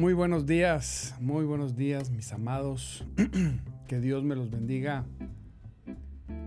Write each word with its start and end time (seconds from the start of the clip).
Muy 0.00 0.14
buenos 0.14 0.46
días, 0.46 1.14
muy 1.20 1.44
buenos 1.44 1.76
días 1.76 2.10
mis 2.10 2.32
amados. 2.32 3.04
que 3.86 4.00
Dios 4.00 4.24
me 4.24 4.34
los 4.34 4.50
bendiga 4.50 5.04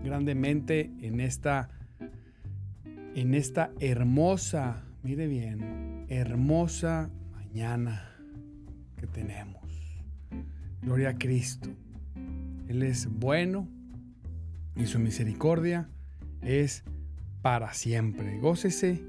grandemente 0.02 0.90
en 1.00 1.20
esta 1.20 1.68
en 3.14 3.34
esta 3.34 3.70
hermosa, 3.78 4.82
mire 5.04 5.28
bien, 5.28 6.04
hermosa 6.08 7.10
mañana 7.30 8.10
que 8.96 9.06
tenemos. 9.06 9.62
Gloria 10.82 11.10
a 11.10 11.18
Cristo. 11.18 11.68
Él 12.66 12.82
es 12.82 13.06
bueno 13.06 13.68
y 14.76 14.86
su 14.86 14.98
misericordia 14.98 15.88
es 16.42 16.84
para 17.42 17.72
siempre. 17.74 18.38
Gócese, 18.38 19.02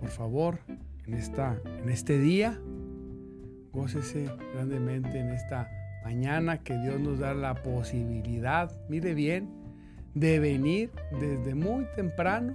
por 0.00 0.10
favor, 0.10 0.60
en 1.06 1.14
esta 1.14 1.60
en 1.82 1.88
este 1.88 2.18
día 2.18 2.58
Gócese 3.76 4.30
grandemente 4.54 5.18
en 5.20 5.28
esta 5.32 5.68
mañana 6.02 6.62
que 6.62 6.78
Dios 6.78 6.98
nos 6.98 7.18
da 7.18 7.34
la 7.34 7.62
posibilidad, 7.62 8.72
mire 8.88 9.12
bien, 9.12 9.50
de 10.14 10.38
venir 10.38 10.90
desde 11.20 11.54
muy 11.54 11.84
temprano 11.94 12.54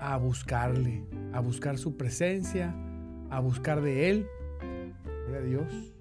a 0.00 0.16
buscarle, 0.16 1.04
a 1.34 1.40
buscar 1.40 1.76
su 1.76 1.98
presencia, 1.98 2.74
a 3.28 3.40
buscar 3.40 3.82
de 3.82 4.08
Él, 4.08 4.26
Dios, 5.46 5.92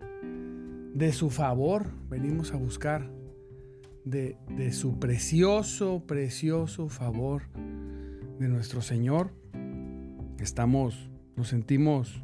de 0.93 1.11
su 1.11 1.29
favor, 1.29 1.87
venimos 2.09 2.53
a 2.53 2.57
buscar 2.57 3.09
de, 4.05 4.37
su 4.71 4.99
precioso, 4.99 6.03
precioso 6.05 6.89
favor 6.89 7.43
de 8.39 8.47
nuestro 8.47 8.81
Señor. 8.81 9.31
Estamos, 10.39 11.09
nos 11.35 11.47
sentimos 11.47 12.21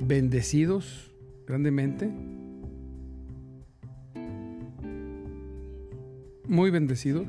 bendecidos 0.00 1.14
grandemente. 1.46 2.10
Muy 6.46 6.70
bendecido. 6.70 7.24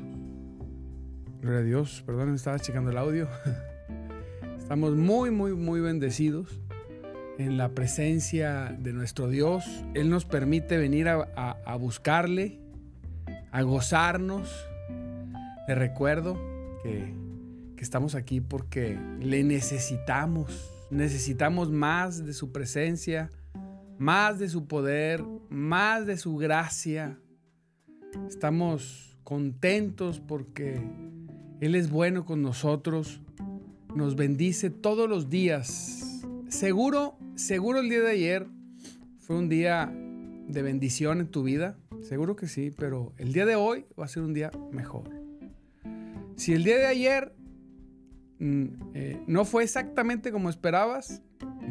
Gloria 1.42 1.60
a 1.60 1.64
Dios. 1.64 2.04
Perdón, 2.06 2.34
estaba 2.36 2.60
checando 2.60 2.92
el 2.92 2.98
audio. 2.98 3.28
Estamos 4.58 4.96
muy, 4.96 5.30
muy, 5.30 5.54
muy 5.54 5.80
bendecidos 5.80 6.60
en 7.38 7.58
la 7.58 7.70
presencia 7.70 8.76
de 8.80 8.94
nuestro 8.94 9.30
Dios. 9.30 9.64
Él 9.94 10.10
nos 10.10 10.26
permite 10.26 10.78
venir 10.78 11.08
a, 11.08 11.78
buscarle, 11.80 12.60
a 13.56 13.62
gozarnos. 13.62 14.50
Le 15.68 15.76
recuerdo 15.76 16.36
que, 16.84 17.14
que 17.76 17.84
estamos 17.84 18.16
aquí 18.16 18.42
porque 18.42 19.00
le 19.20 19.44
necesitamos. 19.44 20.72
Necesitamos 20.92 21.72
más 21.72 22.26
de 22.26 22.34
su 22.34 22.52
presencia 22.52 23.30
más 23.98 24.40
de 24.40 24.50
su 24.50 24.68
poder, 24.68 25.24
más 25.50 26.06
de 26.06 26.18
su 26.18 26.36
gracia. 26.36 27.18
Estamos 28.28 29.18
contentos 29.24 30.20
porque 30.20 30.82
Él 31.60 31.76
es 31.76 31.90
bueno 31.90 32.26
con 32.26 32.42
nosotros, 32.42 33.22
nos 33.96 34.16
bendice 34.16 34.70
todos 34.70 35.10
los 35.10 35.30
días. 35.30 36.22
Seguro, 36.50 37.18
seguro 37.36 37.80
el 37.80 37.90
día 37.90 38.02
de 38.02 38.12
ayer 38.12 38.48
fue 39.20 39.38
un 39.38 39.50
día 39.50 39.94
de 40.48 40.62
bendición 40.62 41.20
en 41.20 41.28
tu 41.28 41.44
vida, 41.44 41.78
seguro 42.02 42.36
que 42.36 42.48
sí, 42.48 42.72
pero 42.76 43.14
el 43.18 43.34
día 43.34 43.46
de 43.46 43.56
hoy 43.56 43.86
va 44.00 44.06
a 44.06 44.08
ser 44.08 44.24
un 44.24 44.34
día 44.34 44.52
mejor. 44.72 45.10
Si 46.36 46.54
el 46.54 46.64
día 46.64 46.78
de 46.78 46.88
ayer 46.88 47.34
mm, 48.40 48.66
eh, 48.94 49.22
no 49.28 49.46
fue 49.46 49.64
exactamente 49.64 50.32
como 50.32 50.50
esperabas, 50.50 51.22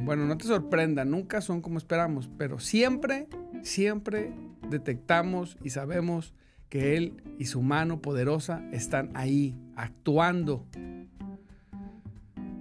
bueno, 0.05 0.27
no 0.27 0.37
te 0.37 0.45
sorprenda, 0.45 1.05
nunca 1.05 1.41
son 1.41 1.61
como 1.61 1.79
esperamos, 1.79 2.31
pero 2.37 2.59
siempre, 2.59 3.29
siempre 3.63 4.33
detectamos 4.69 5.57
y 5.63 5.71
sabemos 5.71 6.35
que 6.69 6.97
Él 6.97 7.23
y 7.39 7.47
su 7.47 7.63
mano 7.63 8.01
poderosa 8.03 8.63
están 8.73 9.11
ahí, 9.15 9.57
actuando. 9.77 10.67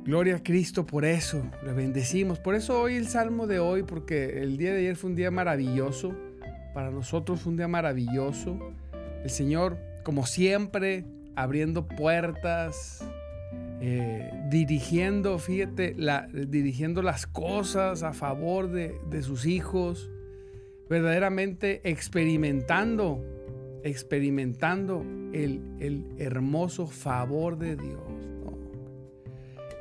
Gloria 0.06 0.36
a 0.36 0.44
Cristo 0.44 0.86
por 0.86 1.06
eso, 1.06 1.50
le 1.64 1.72
bendecimos. 1.72 2.38
Por 2.38 2.56
eso 2.56 2.80
hoy 2.82 2.96
el 2.96 3.08
salmo 3.08 3.48
de 3.48 3.60
hoy, 3.60 3.84
porque 3.84 4.42
el 4.42 4.58
día 4.58 4.74
de 4.74 4.80
ayer 4.80 4.96
fue 4.98 5.12
un 5.12 5.16
día 5.16 5.32
maravilloso, 5.32 6.14
para 6.74 6.92
nosotros 6.92 7.40
fue 7.40 7.52
un 7.52 7.58
día 7.58 7.70
maravilloso. 7.70 8.74
El 9.24 9.30
Señor, 9.30 9.78
como 10.04 10.26
siempre, 10.26 11.06
abriendo 11.36 11.88
puertas, 11.88 13.08
eh, 13.80 14.30
dirigiendo, 14.50 15.40
fíjate, 15.40 15.96
dirigiendo 16.48 17.02
las 17.02 17.26
cosas 17.26 18.04
a 18.04 18.14
favor 18.14 18.70
de, 18.70 19.22
sus 19.22 19.46
hijos, 19.46 20.10
verdaderamente 20.90 21.82
experimentando, 21.84 23.24
experimentando 23.84 25.06
el, 25.32 26.06
hermoso 26.18 26.88
favor 26.88 27.58
de 27.58 27.76
Dios. 27.78 28.12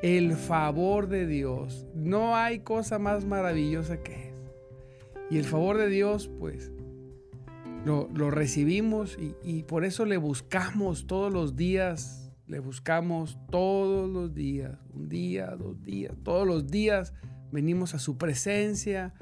El 0.02 0.32
favor 0.32 1.08
de 1.08 1.26
Dios. 1.26 1.87
No 1.94 2.37
hay 2.37 2.60
cosa 2.60 2.99
más 2.99 3.25
maravillosa 3.25 4.02
que 4.02 4.28
es. 4.28 4.34
Y 5.31 5.38
el 5.38 5.44
favor 5.44 5.78
de 5.78 5.88
Dios, 5.88 6.31
pues, 6.38 6.72
lo, 7.84 8.31
recibimos 8.31 9.16
y 9.43 9.62
por 9.62 9.84
eso 9.84 10.04
le 10.04 10.16
buscamos 10.16 11.06
todos 11.06 11.32
los 11.32 11.56
días 11.56 12.22
le 12.52 12.58
buscamos 12.58 13.38
todos 13.50 14.10
los 14.10 14.34
días, 14.34 14.78
un 14.93 15.08
día, 15.08 15.56
dos 15.58 15.82
días, 15.82 16.14
todos 16.22 16.46
los 16.46 16.66
días 16.70 17.14
venimos 17.50 17.94
a 17.94 17.99
su 17.99 18.19
presencia, 18.19 19.14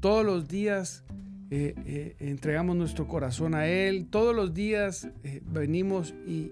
todos 0.00 0.24
los 0.24 0.48
días 0.48 1.04
eh, 1.50 1.74
eh, 1.84 2.16
entregamos 2.18 2.76
nuestro 2.76 3.06
corazón 3.06 3.54
a 3.54 3.66
Él, 3.66 4.08
todos 4.08 4.34
los 4.34 4.54
días 4.54 5.06
eh, 5.22 5.42
venimos 5.44 6.14
y, 6.26 6.50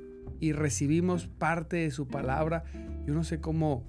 recibimos 0.52 1.26
parte 1.26 1.76
de 1.76 1.90
su 1.90 2.08
palabra. 2.08 2.64
Yo 3.06 3.14
no 3.14 3.24
sé 3.24 3.40
cómo, 3.40 3.84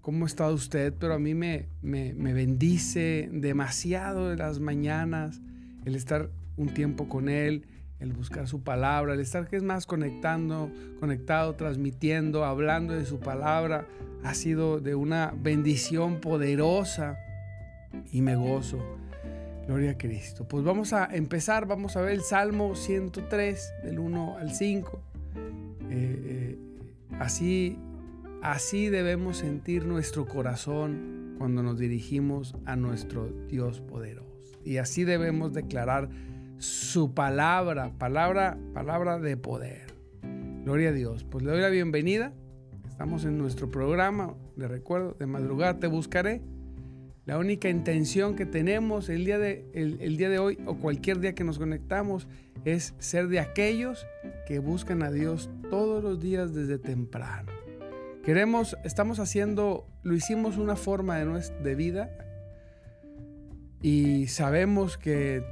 cómo 0.00 0.26
está 0.26 0.50
usted, 0.50 0.94
pero 0.98 1.14
a 1.14 1.18
mí 1.18 1.34
me, 1.34 1.68
me, 1.82 2.14
me 2.14 2.32
bendice 2.32 3.28
demasiado 3.32 4.30
de 4.30 4.36
las 4.36 4.60
mañanas 4.60 5.40
el 5.84 5.94
estar 5.94 6.30
un 6.56 6.72
tiempo 6.72 7.08
con 7.08 7.28
Él, 7.28 7.66
el 8.00 8.12
buscar 8.12 8.48
su 8.48 8.62
palabra, 8.62 9.14
el 9.14 9.20
estar 9.20 9.48
que 9.48 9.56
es 9.56 9.62
más 9.62 9.86
conectando, 9.86 10.70
conectado, 11.00 11.54
transmitiendo, 11.54 12.44
hablando 12.44 12.94
de 12.94 13.04
su 13.04 13.20
palabra, 13.20 13.86
ha 14.22 14.34
sido 14.34 14.80
de 14.80 14.94
una 14.94 15.34
bendición 15.36 16.20
poderosa 16.20 17.18
y 18.10 18.22
me 18.22 18.36
gozo. 18.36 18.78
Gloria 19.66 19.92
a 19.92 19.98
Cristo. 19.98 20.46
Pues 20.46 20.62
vamos 20.62 20.92
a 20.92 21.06
empezar, 21.14 21.66
vamos 21.66 21.96
a 21.96 22.02
ver 22.02 22.12
el 22.12 22.20
Salmo 22.20 22.74
103, 22.74 23.72
del 23.84 23.98
1 23.98 24.36
al 24.38 24.52
5. 24.52 25.13
Eh, 25.34 25.88
eh, 25.90 26.58
así, 27.18 27.78
así 28.42 28.88
debemos 28.88 29.38
sentir 29.38 29.86
nuestro 29.86 30.26
corazón 30.26 31.34
cuando 31.38 31.62
nos 31.62 31.78
dirigimos 31.78 32.56
a 32.64 32.76
nuestro 32.76 33.28
Dios 33.48 33.80
poderoso. 33.80 34.58
Y 34.64 34.78
así 34.78 35.04
debemos 35.04 35.52
declarar 35.52 36.08
su 36.58 37.14
palabra, 37.14 37.92
palabra, 37.98 38.58
palabra 38.72 39.18
de 39.18 39.36
poder. 39.36 39.94
Gloria 40.64 40.90
a 40.90 40.92
Dios. 40.92 41.24
Pues 41.24 41.44
le 41.44 41.50
doy 41.50 41.60
la 41.60 41.68
bienvenida. 41.68 42.32
Estamos 42.88 43.24
en 43.24 43.36
nuestro 43.36 43.70
programa, 43.70 44.34
de 44.56 44.68
recuerdo, 44.68 45.16
de 45.18 45.26
madrugada 45.26 45.78
te 45.78 45.88
buscaré. 45.88 46.42
La 47.26 47.38
única 47.38 47.70
intención 47.70 48.36
que 48.36 48.44
tenemos 48.44 49.08
el 49.08 49.24
día, 49.24 49.38
de, 49.38 49.64
el, 49.72 50.16
día 50.18 50.28
de 50.28 50.38
hoy 50.38 50.58
o 50.66 50.76
cualquier 50.76 51.20
día 51.20 51.34
que 51.34 51.42
nos 51.42 51.58
conectamos 51.58 52.28
es 52.66 52.94
ser 52.98 53.28
de 53.28 53.40
aquellos 53.40 54.06
que 54.46 54.58
buscan 54.58 55.02
a 55.02 55.10
Dios 55.10 55.50
todos 55.70 56.02
los 56.04 56.20
días 56.20 56.54
desde 56.54 56.78
temprano. 56.78 57.50
Queremos, 58.24 58.76
estamos 58.84 59.20
haciendo, 59.20 59.86
lo 60.02 60.14
hicimos 60.14 60.58
una 60.58 60.76
forma 60.76 61.18
de, 61.18 61.24
nuestra, 61.24 61.58
de 61.60 61.74
vida 61.74 62.10
y 63.80 64.26
sabemos 64.26 64.98
que 64.98 65.42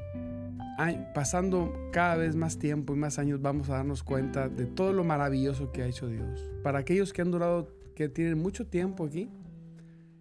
pasando 1.15 1.73
cada 1.93 2.17
vez 2.17 2.35
más 2.35 2.59
tiempo 2.59 2.95
y 2.95 2.97
más 2.97 3.19
años 3.19 3.41
vamos 3.41 3.71
a 3.71 3.75
darnos 3.75 4.03
cuenta 4.03 4.49
de 4.49 4.67
todo 4.67 4.93
lo 4.93 5.05
maravilloso 5.05 5.73
que 5.73 5.83
ha 5.83 5.87
hecho 5.87 6.09
Dios. 6.09 6.51
Para 6.63 6.81
aquellos 6.81 7.13
que 7.13 7.23
han 7.23 7.31
durado, 7.31 7.75
que 7.95 8.09
tienen 8.09 8.39
mucho 8.39 8.67
tiempo 8.67 9.05
aquí 9.05 9.31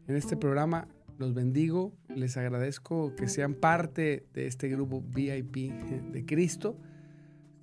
en 0.08 0.16
este 0.16 0.36
programa, 0.36 0.88
los 1.22 1.34
bendigo, 1.34 1.94
les 2.14 2.36
agradezco 2.36 3.16
que 3.16 3.30
sean 3.30 3.54
parte 3.54 4.26
de 4.34 4.48
este 4.48 4.68
grupo 4.68 5.02
VIP 5.02 5.72
de 6.12 6.26
Cristo, 6.26 6.78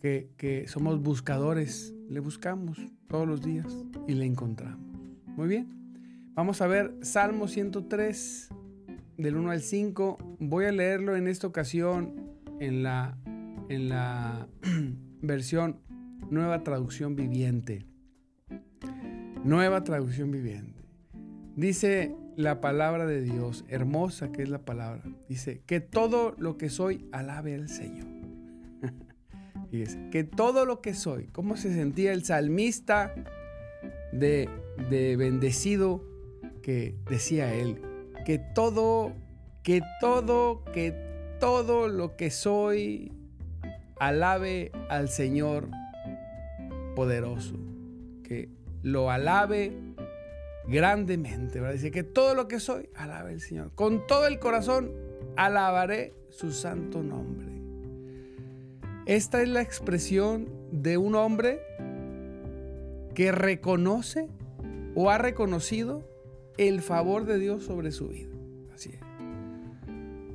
que, 0.01 0.31
que 0.37 0.69
somos 0.69 1.03
buscadores, 1.03 1.93
le 2.09 2.21
buscamos 2.21 2.79
todos 3.09 3.27
los 3.27 3.43
días 3.43 3.67
y 4.07 4.15
le 4.15 4.25
encontramos. 4.25 4.81
Muy 5.37 5.49
bien, 5.49 5.69
vamos 6.35 6.63
a 6.63 6.69
ver 6.69 6.95
Salmo 7.03 7.49
103 7.49 8.49
del 9.19 9.37
1 9.37 9.51
al 9.51 9.61
5. 9.61 10.37
Voy 10.39 10.65
a 10.65 10.73
leerlo 10.73 11.17
en 11.17 11.27
esta 11.27 11.49
ocasión 11.49 12.15
en 12.61 12.85
la, 12.85 13.19
en 13.69 13.89
la 13.89 14.49
versión 15.21 15.81
Nueva 16.31 16.63
Traducción 16.63 17.17
Viviente. 17.17 17.87
Nueva 19.43 19.83
Traducción 19.83 20.31
Viviente. 20.31 20.79
Dice 21.57 22.15
la 22.39 22.61
palabra 22.61 23.05
de 23.05 23.21
Dios, 23.21 23.65
hermosa 23.67 24.31
que 24.31 24.45
es 24.45 24.49
la 24.49 24.61
palabra. 24.61 25.03
Dice, 25.29 25.61
que 25.67 25.81
todo 25.81 26.37
lo 26.39 26.57
que 26.57 26.71
soy 26.71 27.09
alabe 27.11 27.53
al 27.57 27.69
Señor. 27.69 28.07
Fíjese, 29.73 30.09
que 30.13 30.23
todo 30.23 30.65
lo 30.65 30.81
que 30.81 30.95
soy, 30.95 31.27
¿cómo 31.33 31.57
se 31.57 31.75
sentía 31.75 32.13
el 32.13 32.25
salmista 32.25 33.13
de, 34.13 34.49
de 34.89 35.17
bendecido 35.17 36.05
que 36.63 36.95
decía 37.11 37.53
él? 37.53 37.83
Que 38.25 38.39
todo, 38.39 39.15
que 39.65 39.83
todo, 40.01 40.63
que 40.73 40.95
todo 41.41 41.89
lo 41.89 42.15
que 42.15 42.31
soy, 42.31 43.11
alabe 43.99 44.71
al 44.89 45.09
Señor 45.09 45.71
poderoso. 46.95 47.57
Que 48.23 48.49
lo 48.83 49.11
alabe 49.11 49.88
grandemente. 50.69 51.61
Dice 51.73 51.91
que 51.91 52.03
todo 52.03 52.35
lo 52.35 52.47
que 52.47 52.61
soy, 52.61 52.89
alabe 52.95 53.33
al 53.33 53.41
Señor. 53.41 53.73
Con 53.75 54.07
todo 54.07 54.27
el 54.27 54.39
corazón, 54.39 54.93
alabaré 55.37 56.15
su 56.31 56.53
santo 56.53 57.03
nombre. 57.03 57.49
Esta 59.07 59.43
es 59.43 59.49
la 59.49 59.63
expresión 59.63 60.49
de 60.71 60.99
un 60.99 61.15
hombre 61.15 61.61
que 63.15 63.33
reconoce 63.33 64.29
o 64.95 65.11
ha 65.11 65.19
reconocido 65.19 66.09
el 66.59 66.83
favor 66.83 67.25
de 67.25 67.39
Dios 67.39 67.65
sobre 67.65 67.91
su 67.91 68.09
vida 68.09 68.29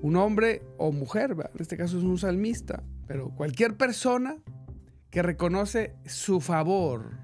un 0.04 0.18
hombre 0.18 0.62
o 0.78 0.92
mujer, 0.92 1.32
en 1.32 1.62
este 1.62 1.78
caso 1.78 1.98
es 1.98 2.04
un 2.04 2.18
salmista, 2.18 2.84
pero 3.08 3.30
cualquier 3.30 3.78
persona 3.78 4.36
que 5.10 5.22
reconoce 5.22 5.96
su 6.06 6.42
favor, 6.42 7.23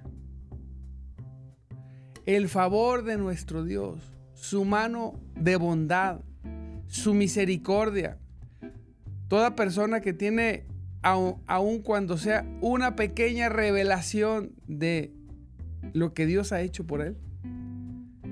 el 2.36 2.48
favor 2.48 3.04
de 3.04 3.18
nuestro 3.18 3.64
Dios, 3.64 3.98
su 4.34 4.64
mano 4.64 5.20
de 5.36 5.56
bondad, 5.56 6.20
su 6.88 7.16
misericordia. 7.16 8.20
Toda 9.28 9.56
persona 9.56 10.00
que 10.00 10.14
tiene, 10.14 10.66
aun 11.02 11.82
cuando 11.82 12.18
sea 12.18 12.46
una 12.62 12.96
pequeña 12.96 13.50
revelación 13.50 14.52
de 14.68 15.12
lo 15.94 16.14
que 16.14 16.28
Dios 16.28 16.52
ha 16.52 16.62
hecho 16.62 16.86
por 16.86 17.02
él, 17.02 17.18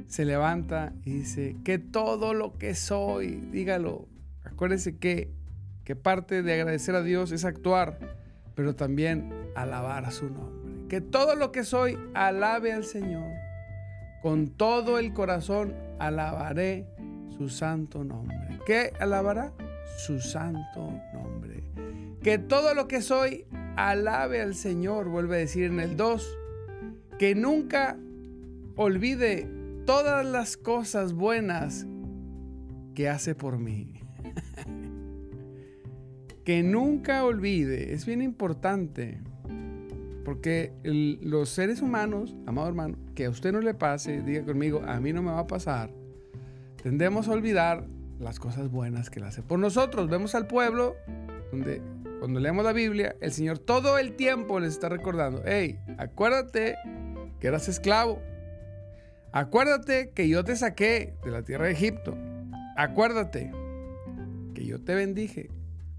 se 0.08 0.26
levanta 0.26 0.94
y 1.04 1.14
dice, 1.14 1.56
que 1.64 1.80
todo 1.80 2.36
lo 2.36 2.58
que 2.58 2.76
soy, 2.76 3.42
dígalo, 3.52 4.08
Acuérdense 4.44 4.98
que, 4.98 5.32
que 5.84 5.96
parte 5.96 6.42
de 6.42 6.54
agradecer 6.54 6.96
a 6.96 7.04
Dios 7.04 7.32
es 7.32 7.46
actuar, 7.46 8.00
pero 8.56 8.76
también 8.76 9.34
alabar 9.56 10.12
su 10.12 10.30
nombre. 10.30 10.88
Que 10.88 11.02
todo 11.02 11.36
lo 11.36 11.52
que 11.52 11.64
soy 11.64 11.98
alabe 12.14 12.74
al 12.74 12.86
Señor. 12.86 13.37
Con 14.28 14.50
todo 14.50 15.00
el 15.00 15.14
corazón 15.14 15.74
alabaré 16.00 16.86
su 17.38 17.48
santo 17.48 18.04
nombre. 18.04 18.60
¿Qué 18.66 18.92
alabará? 19.00 19.54
Su 20.00 20.20
santo 20.20 20.92
nombre. 21.14 21.64
Que 22.22 22.38
todo 22.38 22.74
lo 22.74 22.90
que 22.90 23.02
soy 23.02 23.46
alabe 23.78 24.42
al 24.42 24.54
Señor, 24.54 25.08
vuelve 25.08 25.38
a 25.38 25.40
decir 25.40 25.64
en 25.64 25.80
el 25.80 25.96
2. 25.96 26.38
Que 27.18 27.36
nunca 27.36 27.98
olvide 28.76 29.50
todas 29.86 30.26
las 30.26 30.58
cosas 30.58 31.14
buenas 31.14 31.88
que 32.96 33.08
hace 33.08 33.34
por 33.34 33.58
mí 33.58 34.02
que 36.44 36.64
nunca 36.64 37.24
olvide, 37.24 37.94
es 37.94 38.06
bien 38.06 38.22
importante, 38.22 39.22
porque 40.28 40.74
los 40.84 41.48
seres 41.48 41.82
humanos, 41.82 42.36
amado 42.46 42.68
hermano, 42.68 42.98
que 43.16 43.24
a 43.24 43.30
usted 43.30 43.54
no 43.54 43.62
le 43.62 43.74
pase, 43.74 44.22
diga 44.24 44.44
conmigo, 44.44 44.82
a 44.86 45.00
mí 45.00 45.14
no 45.14 45.24
me 45.24 45.32
va 45.32 45.40
a 45.40 45.48
pasar, 45.48 45.90
tendemos 46.84 47.30
a 47.30 47.32
olvidar 47.32 47.88
las 48.20 48.38
cosas 48.38 48.70
buenas 48.70 49.10
que 49.10 49.22
le 49.22 49.28
hace 49.28 49.42
por 49.42 49.58
nosotros. 49.58 50.10
Vemos 50.10 50.36
al 50.36 50.46
pueblo 50.46 50.98
donde 51.50 51.82
cuando 52.20 52.42
leemos 52.42 52.66
la 52.66 52.74
Biblia, 52.74 53.16
el 53.22 53.32
Señor 53.32 53.58
todo 53.58 53.98
el 53.98 54.18
tiempo 54.18 54.60
les 54.60 54.74
está 54.74 54.90
recordando, 54.90 55.44
hey, 55.46 55.80
acuérdate 55.98 56.76
que 57.40 57.48
eras 57.48 57.70
esclavo. 57.70 58.22
Acuérdate 59.32 60.10
que 60.10 60.28
yo 60.28 60.44
te 60.44 60.58
saqué 60.58 61.14
de 61.24 61.32
la 61.32 61.44
tierra 61.44 61.68
de 61.68 61.72
Egipto. 61.72 62.18
Acuérdate 62.76 63.54
que 64.54 64.66
yo 64.66 64.84
te 64.84 64.94
bendije. 64.94 65.50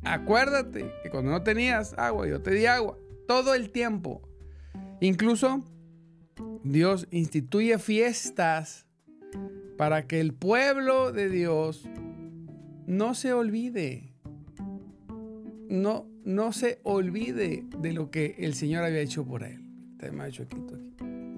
Acuérdate 0.04 0.92
que 1.02 1.08
cuando 1.08 1.30
no 1.30 1.42
tenías 1.42 1.94
agua, 1.96 2.26
yo 2.26 2.42
te 2.42 2.50
di 2.50 2.66
agua. 2.66 2.98
Todo 3.28 3.54
el 3.54 3.70
tiempo. 3.70 4.22
Incluso 5.00 5.62
Dios 6.64 7.06
instituye 7.10 7.78
fiestas 7.78 8.86
para 9.76 10.06
que 10.06 10.18
el 10.20 10.32
pueblo 10.32 11.12
de 11.12 11.28
Dios 11.28 11.86
no 12.86 13.14
se 13.14 13.34
olvide. 13.34 14.14
No, 15.68 16.08
no 16.24 16.52
se 16.52 16.80
olvide 16.84 17.66
de 17.78 17.92
lo 17.92 18.10
que 18.10 18.36
el 18.38 18.54
Señor 18.54 18.84
había 18.84 19.00
hecho 19.00 19.24
por 19.24 19.44
él. 19.44 19.62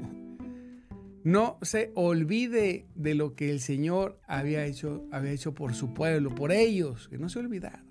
No 1.23 1.59
se 1.61 1.93
olvide 1.97 2.87
de 2.95 3.15
lo 3.15 3.35
que 3.35 3.51
el 3.51 3.61
Señor 3.61 4.19
había 4.27 4.65
hecho, 4.65 5.07
había 5.13 5.33
hecho 5.33 5.55
por 5.55 5.75
su 5.75 5.93
pueblo, 5.93 6.35
por 6.35 6.51
ellos, 6.51 7.09
que 7.09 7.19
no 7.19 7.29
se 7.29 7.41
olvidara. 7.41 7.85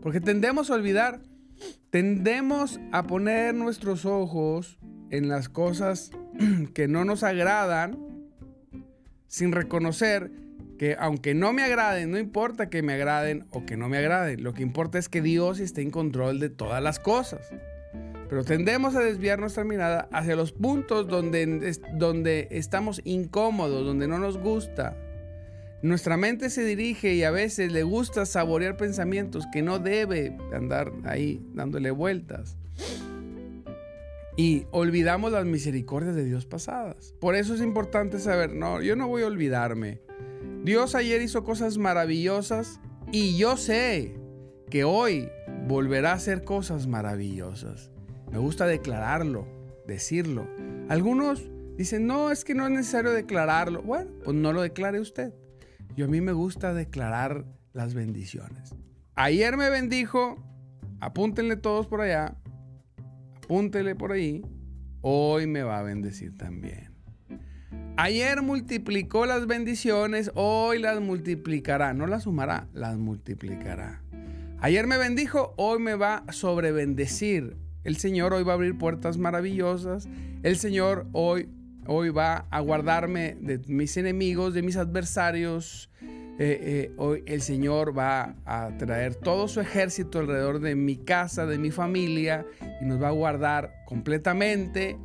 Porque 0.00 0.22
tendemos 0.22 0.70
a 0.70 0.74
olvidar, 0.74 1.20
tendemos 1.90 2.80
a 2.92 3.06
poner 3.06 3.54
nuestros 3.54 4.04
ojos 4.04 4.78
en 5.10 5.28
las 5.28 5.48
cosas 5.48 6.10
que 6.74 6.88
no 6.88 7.04
nos 7.04 7.22
agradan 7.22 7.98
sin 9.26 9.52
reconocer 9.52 10.30
que 10.78 10.96
aunque 10.98 11.34
no 11.34 11.52
me 11.52 11.62
agraden, 11.62 12.10
no 12.10 12.18
importa 12.18 12.70
que 12.70 12.82
me 12.82 12.94
agraden 12.94 13.46
o 13.50 13.66
que 13.66 13.76
no 13.76 13.88
me 13.88 13.98
agraden, 13.98 14.42
lo 14.42 14.54
que 14.54 14.62
importa 14.62 14.98
es 14.98 15.08
que 15.08 15.20
Dios 15.20 15.58
esté 15.58 15.82
en 15.82 15.90
control 15.90 16.38
de 16.38 16.50
todas 16.50 16.82
las 16.82 17.00
cosas. 17.00 17.50
Pero 18.28 18.44
tendemos 18.44 18.94
a 18.94 19.00
desviar 19.00 19.40
nuestra 19.40 19.64
mirada 19.64 20.08
hacia 20.12 20.36
los 20.36 20.52
puntos 20.52 21.08
donde, 21.08 21.72
donde 21.94 22.46
estamos 22.50 23.00
incómodos, 23.04 23.84
donde 23.84 24.06
no 24.06 24.18
nos 24.18 24.38
gusta. 24.38 24.96
Nuestra 25.80 26.16
mente 26.16 26.50
se 26.50 26.64
dirige 26.64 27.14
y 27.14 27.22
a 27.22 27.30
veces 27.30 27.70
le 27.70 27.84
gusta 27.84 28.26
saborear 28.26 28.76
pensamientos 28.76 29.46
que 29.52 29.62
no 29.62 29.78
debe 29.78 30.36
andar 30.52 30.92
ahí 31.04 31.40
dándole 31.54 31.92
vueltas. 31.92 32.56
Y 34.36 34.66
olvidamos 34.72 35.32
las 35.32 35.44
misericordias 35.44 36.16
de 36.16 36.24
Dios 36.24 36.46
pasadas. 36.46 37.14
Por 37.20 37.36
eso 37.36 37.54
es 37.54 37.60
importante 37.60 38.18
saber, 38.18 38.52
no, 38.52 38.82
yo 38.82 38.96
no 38.96 39.06
voy 39.06 39.22
a 39.22 39.26
olvidarme. 39.26 40.00
Dios 40.64 40.96
ayer 40.96 41.22
hizo 41.22 41.44
cosas 41.44 41.78
maravillosas 41.78 42.80
y 43.12 43.36
yo 43.36 43.56
sé 43.56 44.16
que 44.70 44.82
hoy 44.84 45.28
volverá 45.66 46.10
a 46.10 46.14
hacer 46.14 46.42
cosas 46.42 46.88
maravillosas. 46.88 47.90
Me 48.32 48.38
gusta 48.38 48.66
declararlo, 48.66 49.46
decirlo. 49.86 50.46
Algunos 50.88 51.50
dicen, 51.76 52.06
no, 52.06 52.32
es 52.32 52.44
que 52.44 52.54
no 52.54 52.66
es 52.66 52.72
necesario 52.72 53.12
declararlo. 53.12 53.82
Bueno, 53.82 54.10
pues 54.24 54.36
no 54.36 54.52
lo 54.52 54.62
declare 54.62 55.00
usted. 55.00 55.32
Yo 55.98 56.04
a 56.04 56.08
mí 56.08 56.20
me 56.20 56.30
gusta 56.30 56.74
declarar 56.74 57.44
las 57.72 57.92
bendiciones. 57.92 58.72
Ayer 59.16 59.56
me 59.56 59.68
bendijo, 59.68 60.40
apúntenle 61.00 61.56
todos 61.56 61.88
por 61.88 62.02
allá, 62.02 62.36
apúntenle 63.38 63.96
por 63.96 64.12
ahí, 64.12 64.46
hoy 65.00 65.48
me 65.48 65.64
va 65.64 65.80
a 65.80 65.82
bendecir 65.82 66.36
también. 66.36 66.94
Ayer 67.96 68.42
multiplicó 68.42 69.26
las 69.26 69.48
bendiciones, 69.48 70.30
hoy 70.36 70.78
las 70.78 71.00
multiplicará. 71.00 71.92
No 71.94 72.06
las 72.06 72.22
sumará, 72.22 72.68
las 72.72 72.96
multiplicará. 72.96 74.00
Ayer 74.60 74.86
me 74.86 74.98
bendijo, 74.98 75.52
hoy 75.56 75.80
me 75.80 75.96
va 75.96 76.22
a 76.28 76.32
sobrebendecir. 76.32 77.56
El 77.82 77.96
Señor 77.96 78.34
hoy 78.34 78.44
va 78.44 78.52
a 78.52 78.54
abrir 78.54 78.78
puertas 78.78 79.18
maravillosas. 79.18 80.08
El 80.44 80.58
Señor 80.58 81.08
hoy, 81.10 81.48
hoy 81.88 82.10
va 82.10 82.46
a 82.50 82.60
guardarme 82.60 83.36
de 83.40 83.58
mis 83.66 83.96
enemigos, 83.96 84.54
de 84.54 84.62
mis 84.62 84.76
adversarios. 84.76 85.90
Eh, 86.02 86.60
eh, 86.62 86.92
hoy 86.98 87.24
el 87.26 87.42
Señor 87.42 87.98
va 87.98 88.36
a 88.44 88.70
traer 88.78 89.16
todo 89.16 89.48
su 89.48 89.60
ejército 89.60 90.20
alrededor 90.20 90.60
de 90.60 90.76
mi 90.76 90.96
casa, 90.96 91.46
de 91.46 91.58
mi 91.58 91.72
familia, 91.72 92.46
y 92.80 92.84
nos 92.84 93.02
va 93.02 93.08
a 93.08 93.12
guardar 93.12 93.72
completamente. 93.86 94.96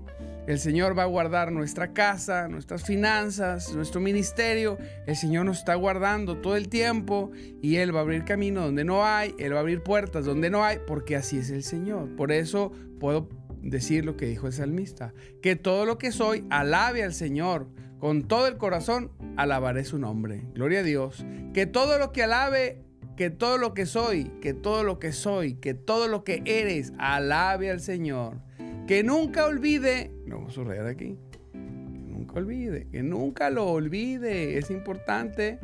El 0.45 0.59
Señor 0.59 0.97
va 0.97 1.03
a 1.03 1.07
guardar 1.07 1.53
nuestra 1.53 1.93
casa, 1.93 2.49
nuestras 2.49 2.83
finanzas, 2.83 3.73
nuestro 3.73 4.01
ministerio. 4.01 4.77
El 5.07 5.15
Señor 5.15 5.45
nos 5.45 5.59
está 5.59 5.75
guardando 5.75 6.37
todo 6.37 6.57
el 6.57 6.67
tiempo 6.67 7.31
y 7.61 7.77
Él 7.77 7.95
va 7.95 7.99
a 7.99 8.01
abrir 8.01 8.25
camino 8.25 8.61
donde 8.61 8.83
no 8.83 9.05
hay, 9.05 9.33
Él 9.39 9.53
va 9.53 9.57
a 9.57 9.61
abrir 9.61 9.81
puertas 9.83 10.25
donde 10.25 10.49
no 10.49 10.65
hay, 10.65 10.79
porque 10.85 11.15
así 11.15 11.37
es 11.37 11.49
el 11.49 11.63
Señor. 11.63 12.13
Por 12.17 12.33
eso 12.33 12.73
puedo 12.99 13.29
decir 13.63 14.05
lo 14.05 14.17
que 14.17 14.25
dijo 14.25 14.47
el 14.47 14.53
salmista, 14.53 15.13
que 15.41 15.55
todo 15.55 15.85
lo 15.85 15.97
que 15.97 16.11
soy, 16.11 16.45
alabe 16.49 17.03
al 17.03 17.13
Señor. 17.13 17.67
Con 17.99 18.23
todo 18.27 18.47
el 18.47 18.57
corazón, 18.57 19.11
alabaré 19.37 19.85
su 19.85 19.97
nombre. 19.97 20.43
Gloria 20.53 20.81
a 20.81 20.83
Dios. 20.83 21.25
Que 21.53 21.65
todo 21.65 21.97
lo 21.97 22.11
que 22.11 22.23
alabe, 22.23 22.83
que 23.15 23.29
todo 23.29 23.57
lo 23.57 23.73
que 23.73 23.85
soy, 23.85 24.25
que 24.41 24.53
todo 24.53 24.83
lo 24.83 24.99
que 24.99 25.13
soy, 25.13 25.55
que 25.55 25.73
todo 25.73 26.09
lo 26.09 26.25
que 26.25 26.41
eres, 26.45 26.91
alabe 26.97 27.71
al 27.71 27.79
Señor. 27.79 28.41
Que 28.87 29.03
nunca 29.03 29.45
olvide, 29.45 30.11
no 30.25 30.35
vamos 30.35 30.51
a 30.51 30.55
subrayar 30.55 30.87
aquí, 30.87 31.17
que 31.53 31.59
nunca 31.59 32.33
olvide, 32.39 32.89
que 32.89 33.03
nunca 33.03 33.49
lo 33.49 33.67
olvide, 33.67 34.57
es 34.57 34.69
importante, 34.69 35.59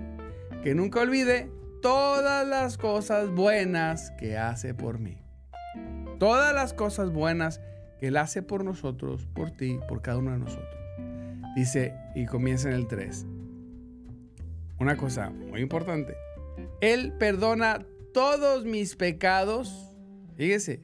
que 0.64 0.74
nunca 0.74 1.02
olvide 1.02 1.52
todas 1.82 2.48
las 2.48 2.78
cosas 2.78 3.30
buenas 3.30 4.12
que 4.12 4.38
hace 4.38 4.74
por 4.74 5.00
mí. 5.00 5.18
Todas 6.20 6.54
las 6.54 6.74
cosas 6.74 7.12
buenas 7.12 7.62
que 8.00 8.08
Él 8.08 8.18
hace 8.18 8.42
por 8.42 8.64
nosotros, 8.64 9.28
por 9.34 9.52
ti, 9.52 9.80
por 9.88 10.02
cada 10.02 10.18
uno 10.18 10.32
de 10.32 10.40
nosotros. 10.40 10.80
Dice, 11.56 11.94
y 12.16 12.26
comienza 12.26 12.70
en 12.70 12.76
el 12.76 12.88
3. 12.88 13.26
Una 14.80 14.96
cosa 14.96 15.30
muy 15.30 15.62
importante. 15.62 16.16
Él 16.80 17.14
perdona 17.20 17.86
todos 18.14 18.66
mis 18.66 18.96
pecados. 18.96 19.94
Fíjese, 20.38 20.82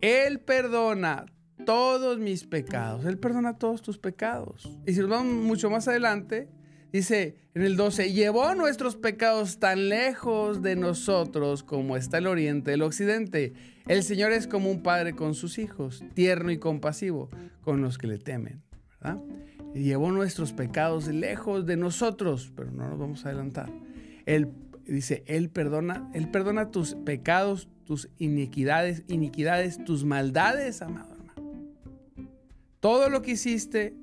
Él 0.00 0.40
perdona 0.40 1.26
todos 1.64 2.18
mis 2.18 2.44
pecados. 2.44 3.04
Él 3.06 3.18
perdona 3.18 3.56
todos 3.56 3.82
tus 3.82 3.98
pecados. 3.98 4.70
Y 4.86 4.92
si 4.92 5.00
nos 5.00 5.08
vamos 5.08 5.32
mucho 5.32 5.70
más 5.70 5.88
adelante, 5.88 6.48
dice 6.92 7.36
en 7.54 7.62
el 7.62 7.76
12, 7.76 8.12
llevó 8.12 8.54
nuestros 8.54 8.96
pecados 8.96 9.58
tan 9.58 9.88
lejos 9.88 10.60
de 10.60 10.76
nosotros 10.76 11.62
como 11.62 11.96
está 11.96 12.18
el 12.18 12.26
oriente 12.26 12.72
del 12.72 12.82
occidente. 12.82 13.52
El 13.86 14.02
Señor 14.02 14.32
es 14.32 14.46
como 14.46 14.70
un 14.70 14.82
padre 14.82 15.14
con 15.14 15.34
sus 15.34 15.58
hijos, 15.58 16.02
tierno 16.14 16.50
y 16.50 16.58
compasivo 16.58 17.28
con 17.62 17.82
los 17.82 17.98
que 17.98 18.06
le 18.06 18.18
temen. 18.18 18.62
llevó 19.74 20.10
nuestros 20.10 20.52
pecados 20.52 21.08
lejos 21.08 21.66
de 21.66 21.76
nosotros, 21.76 22.52
pero 22.56 22.70
no 22.70 22.88
nos 22.88 22.98
vamos 22.98 23.24
a 23.24 23.28
adelantar. 23.28 23.70
Él 24.26 24.48
dice, 24.86 25.22
Él 25.26 25.50
perdona, 25.50 26.10
Él 26.14 26.30
perdona 26.30 26.70
tus 26.70 26.94
pecados, 26.94 27.68
tus 27.84 28.08
iniquidades, 28.18 29.02
iniquidades, 29.08 29.84
tus 29.84 30.04
maldades, 30.04 30.80
amado 30.80 31.14
todo 32.84 33.08
lo 33.08 33.22
que 33.22 33.30
hiciste, 33.30 33.96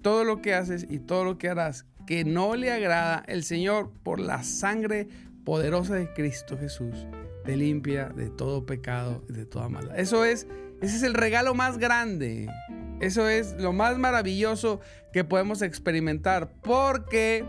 todo 0.00 0.22
lo 0.22 0.40
que 0.40 0.54
haces 0.54 0.86
y 0.88 1.00
todo 1.00 1.24
lo 1.24 1.38
que 1.38 1.48
harás 1.48 1.86
que 2.06 2.24
no 2.24 2.54
le 2.54 2.70
agrada 2.70 3.24
el 3.26 3.42
Señor 3.42 3.90
por 4.04 4.20
la 4.20 4.44
sangre 4.44 5.08
poderosa 5.44 5.96
de 5.96 6.12
Cristo 6.14 6.56
Jesús, 6.56 7.04
te 7.48 7.56
limpia 7.56 8.10
de 8.10 8.28
todo 8.28 8.66
pecado 8.66 9.24
y 9.26 9.32
de 9.32 9.46
toda 9.46 9.70
maldad. 9.70 9.98
Eso 9.98 10.26
es, 10.26 10.46
ese 10.82 10.96
es 10.96 11.02
el 11.02 11.14
regalo 11.14 11.54
más 11.54 11.78
grande. 11.78 12.46
Eso 13.00 13.26
es 13.26 13.54
lo 13.58 13.72
más 13.72 13.96
maravilloso 13.96 14.80
que 15.14 15.24
podemos 15.24 15.62
experimentar 15.62 16.52
porque, 16.60 17.46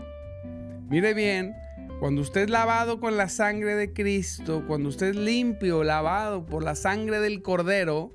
mire 0.88 1.12
bien, 1.12 1.54
cuando 1.98 2.22
usted 2.22 2.44
es 2.44 2.48
lavado 2.48 2.98
con 2.98 3.18
la 3.18 3.28
sangre 3.28 3.74
de 3.74 3.92
Cristo, 3.92 4.64
cuando 4.66 4.88
usted 4.88 5.08
es 5.08 5.16
limpio, 5.16 5.84
lavado 5.84 6.46
por 6.46 6.64
la 6.64 6.76
sangre 6.76 7.20
del 7.20 7.42
Cordero, 7.42 8.14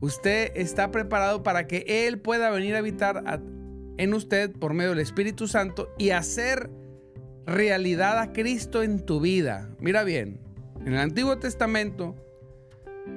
Usted 0.00 0.52
está 0.54 0.92
preparado 0.92 1.42
para 1.42 1.66
que 1.66 2.06
Él 2.06 2.20
pueda 2.20 2.50
venir 2.50 2.76
a 2.76 2.78
habitar 2.78 3.42
en 3.96 4.14
usted 4.14 4.52
por 4.52 4.72
medio 4.72 4.90
del 4.90 5.00
Espíritu 5.00 5.48
Santo 5.48 5.92
y 5.98 6.10
hacer 6.10 6.70
realidad 7.46 8.20
a 8.20 8.32
Cristo 8.32 8.84
en 8.84 9.04
tu 9.04 9.18
vida. 9.18 9.74
Mira 9.80 10.04
bien, 10.04 10.47
en 10.80 10.94
el 10.94 10.98
Antiguo 10.98 11.38
Testamento 11.38 12.14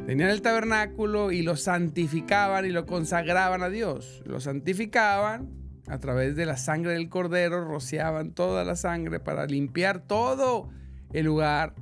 tenían 0.06 0.30
el 0.30 0.41
tabernáculo 0.41 1.32
y 1.32 1.41
lo 1.41 1.56
santificaban 1.56 2.65
y 2.65 2.70
lo 2.70 2.86
consagraban 2.86 3.63
a 3.63 3.70
Dios. 3.70 4.22
Lo 4.25 4.39
santificaban 4.39 5.50
a 5.88 6.00
través 6.00 6.36
de 6.36 6.46
la 6.46 6.58
sangre 6.58 6.94
del 6.94 7.10
cordero, 7.10 7.65
rociaban 7.65 8.32
toda 8.32 8.63
la 8.63 8.75
sangre 8.75 9.20
para 9.20 9.46
limpiar 9.46 10.00
todo 10.00 10.70
el 11.12 11.25
lugar, 11.25 11.75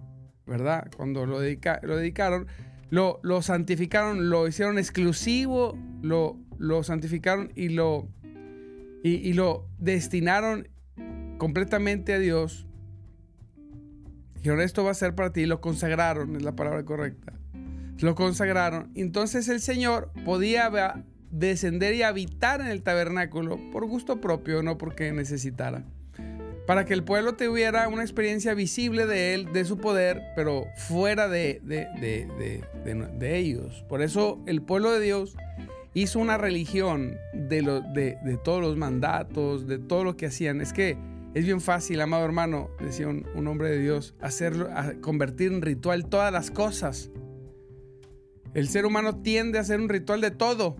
¿verdad? 0.46 0.90
Cuando 0.96 1.26
lo, 1.26 1.40
lo 1.40 1.96
dedicaron 1.98 2.48
lo, 2.90 3.42
santificaron, 3.42 4.30
lo 4.30 4.48
hicieron 4.48 4.78
exclusivo, 4.78 5.78
lo, 6.02 6.38
lo 6.58 6.84
santificaron 6.84 7.52
y 7.56 7.70
lo, 7.70 8.08
y, 9.04 9.34
lo 9.34 9.68
destinaron 9.78 10.68
completamente 11.38 12.14
a 12.14 12.20
Dios. 12.20 12.68
Dijeron, 14.40 14.62
esto 14.62 14.84
va 14.84 14.92
a 14.92 14.96
ser 14.96 15.16
para 15.16 15.32
ti, 15.32 15.46
lo 15.46 15.62
consagraron, 15.62 16.36
es 16.36 16.44
la 16.44 16.56
palabra 16.56 16.84
correcta. 16.84 17.34
Lo 18.00 18.16
consagraron. 18.16 18.92
Entonces 18.96 19.48
el 19.50 19.62
Señor 19.62 20.12
podía 20.26 21.04
descender 21.32 21.94
y 21.94 22.04
habitar 22.04 22.62
en 22.62 22.68
el 22.68 22.82
tabernáculo 22.82 23.60
por 23.72 23.86
gusto 23.86 24.20
propio, 24.20 24.64
no 24.64 24.78
porque 24.78 25.12
necesitara 25.12 25.84
para 26.70 26.86
que 26.86 26.94
el 26.94 27.04
pueblo 27.04 27.34
tuviera 27.34 27.88
una 27.88 28.04
experiencia 28.04 28.54
visible 28.54 29.08
de 29.08 29.34
él, 29.34 29.52
de 29.52 29.66
su 29.66 29.80
poder, 29.80 30.22
pero 30.36 30.68
fuera 30.78 31.28
de, 31.28 31.60
ellos. 33.24 33.84
Por 33.90 34.04
eso 34.04 34.40
el 34.46 34.62
pueblo 34.62 34.92
de 34.92 35.00
Dios 35.00 35.36
hizo 35.96 36.20
una 36.20 36.38
religión 36.38 37.18
de, 37.34 38.38
todos 38.44 38.62
los 38.62 38.78
mandatos, 38.78 39.66
de 39.66 39.80
todo 39.80 40.04
lo 40.04 40.16
que 40.16 40.28
hacían. 40.28 40.62
Es 40.62 40.72
que 40.72 40.96
es 41.34 41.46
bien 41.46 41.62
fácil, 41.62 42.02
amado 42.02 42.26
hermano, 42.26 42.70
decía 42.80 43.08
un, 43.08 43.26
un 43.36 43.48
hombre 43.48 43.70
de 43.70 43.80
Dios, 43.80 44.16
hacerlo, 44.20 44.70
convertir 45.02 45.52
en 45.52 45.62
ritual 45.62 46.08
todas 46.08 46.32
las 46.32 46.52
cosas. 46.52 47.12
El 48.54 48.68
ser 48.68 48.86
humano 48.86 49.22
tiende 49.22 49.58
a 49.58 49.62
hacer 49.62 49.80
un 49.80 49.90
ritual 49.90 50.22
de 50.22 50.32
todo. 50.32 50.76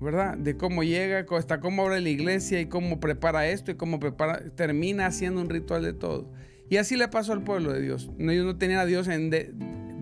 ¿verdad? 0.00 0.36
De 0.36 0.56
cómo 0.56 0.82
llega, 0.82 1.24
hasta 1.36 1.60
cómo 1.60 1.84
abre 1.84 2.00
la 2.00 2.08
iglesia 2.08 2.60
y 2.60 2.66
cómo 2.66 3.00
prepara 3.00 3.48
esto 3.48 3.70
y 3.70 3.74
cómo 3.76 3.98
prepara, 3.98 4.42
termina 4.54 5.06
haciendo 5.06 5.40
un 5.40 5.48
ritual 5.48 5.82
de 5.82 5.92
todo. 5.92 6.30
Y 6.68 6.76
así 6.76 6.96
le 6.96 7.08
pasó 7.08 7.32
al 7.32 7.42
pueblo 7.42 7.72
de 7.72 7.80
Dios. 7.80 8.10
Ellos 8.18 8.44
no 8.44 8.58
tenían 8.58 8.80
a 8.80 8.86
Dios 8.86 9.08
en 9.08 9.30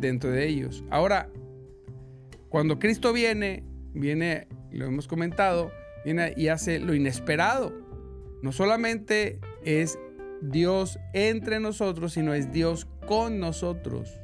dentro 0.01 0.31
de 0.31 0.49
ellos. 0.49 0.85
Ahora, 0.91 1.29
cuando 2.49 2.79
Cristo 2.79 3.13
viene, 3.13 3.65
viene, 3.93 4.49
lo 4.73 4.87
hemos 4.87 5.07
comentado, 5.07 5.71
viene 6.05 6.33
y 6.37 6.49
hace 6.49 6.81
lo 6.81 6.95
inesperado. 6.95 7.73
No 8.43 8.53
solamente 8.53 9.41
es 9.65 9.99
Dios 10.41 10.99
entre 11.13 11.61
nosotros, 11.61 12.13
sino 12.13 12.35
es 12.35 12.53
Dios 12.53 12.87
con 13.07 13.39
nosotros. 13.39 14.21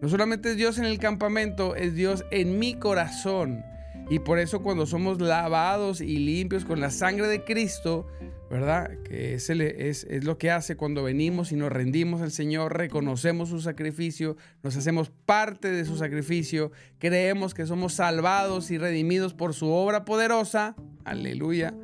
No 0.00 0.08
solamente 0.08 0.50
es 0.50 0.56
Dios 0.56 0.78
en 0.78 0.84
el 0.84 0.98
campamento, 0.98 1.76
es 1.76 1.94
Dios 1.94 2.24
en 2.30 2.58
mi 2.58 2.74
corazón. 2.74 3.64
Y 4.10 4.18
por 4.18 4.38
eso 4.38 4.62
cuando 4.62 4.86
somos 4.86 5.20
lavados 5.20 6.00
y 6.00 6.18
limpios 6.18 6.64
con 6.64 6.80
la 6.80 6.90
sangre 6.90 7.26
de 7.26 7.42
Cristo, 7.42 8.06
¿verdad? 8.50 8.90
Que 9.04 9.34
es, 9.34 9.48
es, 9.48 10.24
lo 10.24 10.36
que 10.36 10.50
hace 10.50 10.76
cuando 10.76 11.02
venimos 11.02 11.52
y 11.52 11.56
nos 11.56 11.72
rendimos 11.72 12.20
al 12.20 12.30
Señor, 12.30 12.76
reconocemos 12.76 13.48
su 13.48 13.60
sacrificio, 13.60 14.36
nos 14.62 14.76
hacemos 14.76 15.10
parte 15.10 15.70
de 15.70 15.84
su 15.86 15.96
sacrificio, 15.96 16.70
creemos 16.98 17.54
que 17.54 17.66
somos 17.66 17.94
salvados 17.94 18.70
y 18.70 18.78
redimidos 18.78 19.32
por 19.32 19.54
su 19.54 19.70
obra 19.70 20.04
poderosa. 20.04 20.76
Aleluya. 21.04 21.74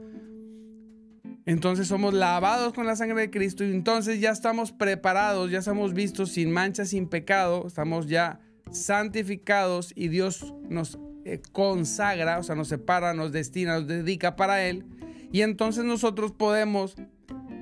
Entonces 1.50 1.88
somos 1.88 2.14
lavados 2.14 2.73
con 2.73 2.87
la 2.87 2.95
sangre 2.95 3.23
de 3.23 3.30
Cristo 3.30 3.64
y 3.64 3.73
entonces 3.73 4.21
ya 4.21 4.30
estamos 4.30 4.71
preparados, 4.71 5.50
ya 5.50 5.59
estamos 5.59 5.95
vistos 5.95 6.30
sin 6.30 6.52
mancha, 6.52 6.85
sin 6.85 7.09
pecado, 7.09 7.64
estamos 7.66 8.07
ya 8.07 8.38
santificados 8.71 9.92
y 9.97 10.07
Dios 10.07 10.54
nos 10.69 11.00
eh, 11.25 11.42
consagra, 11.50 12.38
o 12.38 12.45
sea, 12.45 12.54
nos 12.54 12.69
separa, 12.69 13.14
nos 13.14 13.33
destina, 13.33 13.75
nos 13.75 13.88
dedica 13.88 14.37
para 14.37 14.64
Él. 14.64 14.85
Y 15.33 15.40
entonces 15.40 15.83
nosotros 15.83 16.30
podemos, 16.30 16.95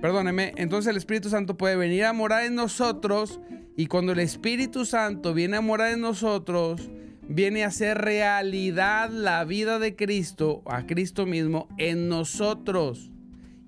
perdóneme, 0.03 0.53
entonces 0.59 0.91
el 0.91 0.99
Espíritu 0.99 1.31
Santo 1.31 1.57
puede 1.57 1.77
venir 1.77 2.05
a 2.05 2.13
morar 2.13 2.45
en 2.45 2.57
nosotros 2.57 3.41
y 3.75 3.87
cuando 3.87 4.13
el 4.13 4.19
Espíritu 4.19 4.85
Santo 4.85 5.33
viene 5.33 5.57
a 5.57 5.63
morar 5.63 5.95
en 5.95 6.03
nosotros, 6.03 6.91
viene 7.27 7.65
a 7.65 7.69
hacer 7.69 7.97
realidad 7.97 9.09
la 9.09 9.47
vida 9.47 9.79
de 9.79 9.97
Cristo, 9.97 10.63
a 10.67 10.85
Cristo 10.85 11.25
mismo, 11.25 11.69
en 11.79 12.11
nosotros. 12.11 13.13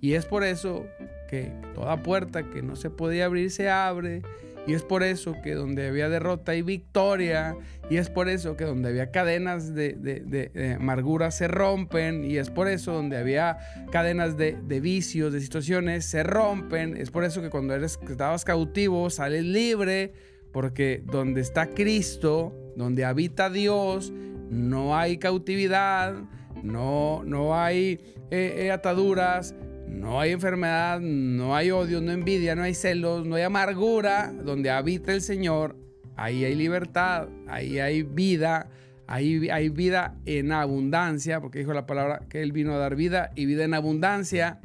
Y 0.00 0.14
es 0.14 0.26
por 0.26 0.44
eso 0.44 0.86
que 1.28 1.52
toda 1.74 2.02
puerta 2.02 2.48
que 2.50 2.62
no 2.62 2.76
se 2.76 2.90
podía 2.90 3.26
abrir 3.26 3.50
se 3.50 3.68
abre. 3.68 4.22
Y 4.66 4.74
es 4.74 4.82
por 4.82 5.02
eso 5.02 5.34
que 5.42 5.54
donde 5.54 5.88
había 5.88 6.08
derrota 6.08 6.52
hay 6.52 6.62
victoria. 6.62 7.56
Y 7.88 7.96
es 7.96 8.08
por 8.08 8.28
eso 8.28 8.56
que 8.56 8.64
donde 8.64 8.88
había 8.88 9.10
cadenas 9.10 9.74
de, 9.74 10.76
amargura 10.78 11.30
se 11.30 11.48
rompen. 11.48 12.24
Y 12.24 12.36
es 12.36 12.50
por 12.50 12.68
eso 12.68 12.92
donde 12.92 13.16
había 13.16 13.58
cadenas 13.90 14.36
de, 14.36 14.80
vicios, 14.80 15.32
de 15.32 15.40
situaciones, 15.40 16.04
se 16.06 16.22
rompen. 16.22 16.96
Es 16.96 17.10
por 17.10 17.24
eso 17.24 17.42
que 17.42 17.50
cuando 17.50 17.74
eres, 17.74 17.98
estabas 18.08 18.44
cautivo 18.44 19.08
sales 19.10 19.44
libre. 19.44 20.12
Porque 20.52 21.02
donde 21.04 21.40
está 21.40 21.68
Cristo, 21.68 22.52
donde 22.74 23.04
habita 23.04 23.50
Dios, 23.50 24.12
no 24.50 24.96
hay 24.96 25.18
cautividad, 25.18 26.14
no, 26.62 27.22
no 27.24 27.56
hay 27.56 28.00
eh, 28.30 28.54
eh, 28.58 28.70
ataduras, 28.72 29.54
no 29.90 30.20
hay 30.20 30.30
enfermedad, 30.30 31.00
no 31.00 31.54
hay 31.56 31.70
odio, 31.72 32.00
no 32.00 32.12
envidia, 32.12 32.54
no 32.54 32.62
hay 32.62 32.74
celos, 32.74 33.26
no 33.26 33.34
hay 33.34 33.42
amargura. 33.42 34.32
Donde 34.32 34.70
habita 34.70 35.12
el 35.12 35.20
Señor, 35.20 35.76
ahí 36.16 36.44
hay 36.44 36.54
libertad, 36.54 37.28
ahí 37.48 37.78
hay 37.80 38.02
vida, 38.02 38.68
ahí 39.06 39.50
hay 39.50 39.68
vida 39.68 40.16
en 40.26 40.52
abundancia, 40.52 41.40
porque 41.40 41.58
dijo 41.58 41.74
la 41.74 41.86
palabra 41.86 42.22
que 42.28 42.42
Él 42.42 42.52
vino 42.52 42.72
a 42.72 42.78
dar 42.78 42.94
vida 42.94 43.30
y 43.34 43.46
vida 43.46 43.64
en 43.64 43.74
abundancia, 43.74 44.60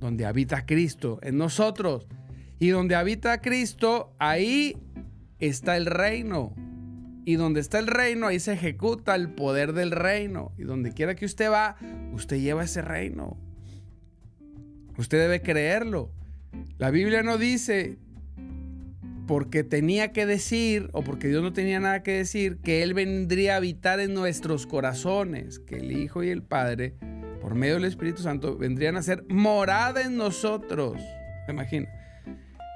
donde 0.00 0.26
habita 0.26 0.66
Cristo 0.66 1.18
en 1.22 1.38
nosotros. 1.38 2.06
Y 2.58 2.68
donde 2.68 2.94
habita 2.94 3.40
Cristo, 3.40 4.12
ahí 4.18 4.76
está 5.38 5.76
el 5.76 5.86
reino. 5.86 6.52
Y 7.24 7.36
donde 7.36 7.60
está 7.60 7.78
el 7.78 7.86
reino, 7.86 8.26
ahí 8.26 8.40
se 8.40 8.52
ejecuta 8.52 9.14
el 9.14 9.30
poder 9.30 9.72
del 9.72 9.92
reino. 9.92 10.52
Y 10.58 10.64
donde 10.64 10.92
quiera 10.92 11.14
que 11.14 11.24
usted 11.24 11.50
va, 11.50 11.76
usted 12.12 12.38
lleva 12.38 12.64
ese 12.64 12.82
reino. 12.82 13.38
Usted 14.96 15.18
debe 15.18 15.40
creerlo. 15.40 16.10
La 16.78 16.90
Biblia 16.90 17.22
no 17.22 17.38
dice 17.38 17.98
porque 19.26 19.64
tenía 19.64 20.12
que 20.12 20.26
decir 20.26 20.90
o 20.92 21.02
porque 21.02 21.28
Dios 21.28 21.42
no 21.42 21.52
tenía 21.52 21.80
nada 21.80 22.02
que 22.02 22.12
decir 22.12 22.58
que 22.58 22.82
Él 22.82 22.94
vendría 22.94 23.54
a 23.54 23.56
habitar 23.56 24.00
en 24.00 24.14
nuestros 24.14 24.66
corazones, 24.66 25.58
que 25.58 25.76
el 25.76 25.92
Hijo 25.92 26.22
y 26.22 26.28
el 26.28 26.42
Padre, 26.42 26.94
por 27.40 27.54
medio 27.54 27.74
del 27.74 27.86
Espíritu 27.86 28.22
Santo, 28.22 28.56
vendrían 28.56 28.96
a 28.96 29.02
ser 29.02 29.24
morada 29.28 30.02
en 30.02 30.16
nosotros. 30.16 31.00
Imagina. 31.48 31.88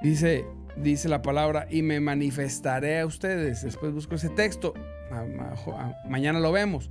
Dice, 0.02 0.44
dice 0.76 1.08
la 1.08 1.22
palabra, 1.22 1.66
y 1.70 1.82
me 1.82 2.00
manifestaré 2.00 3.00
a 3.00 3.06
ustedes. 3.06 3.62
Después 3.62 3.92
busco 3.92 4.14
ese 4.14 4.28
texto. 4.30 4.74
Mañana 6.08 6.40
lo 6.40 6.52
vemos. 6.52 6.90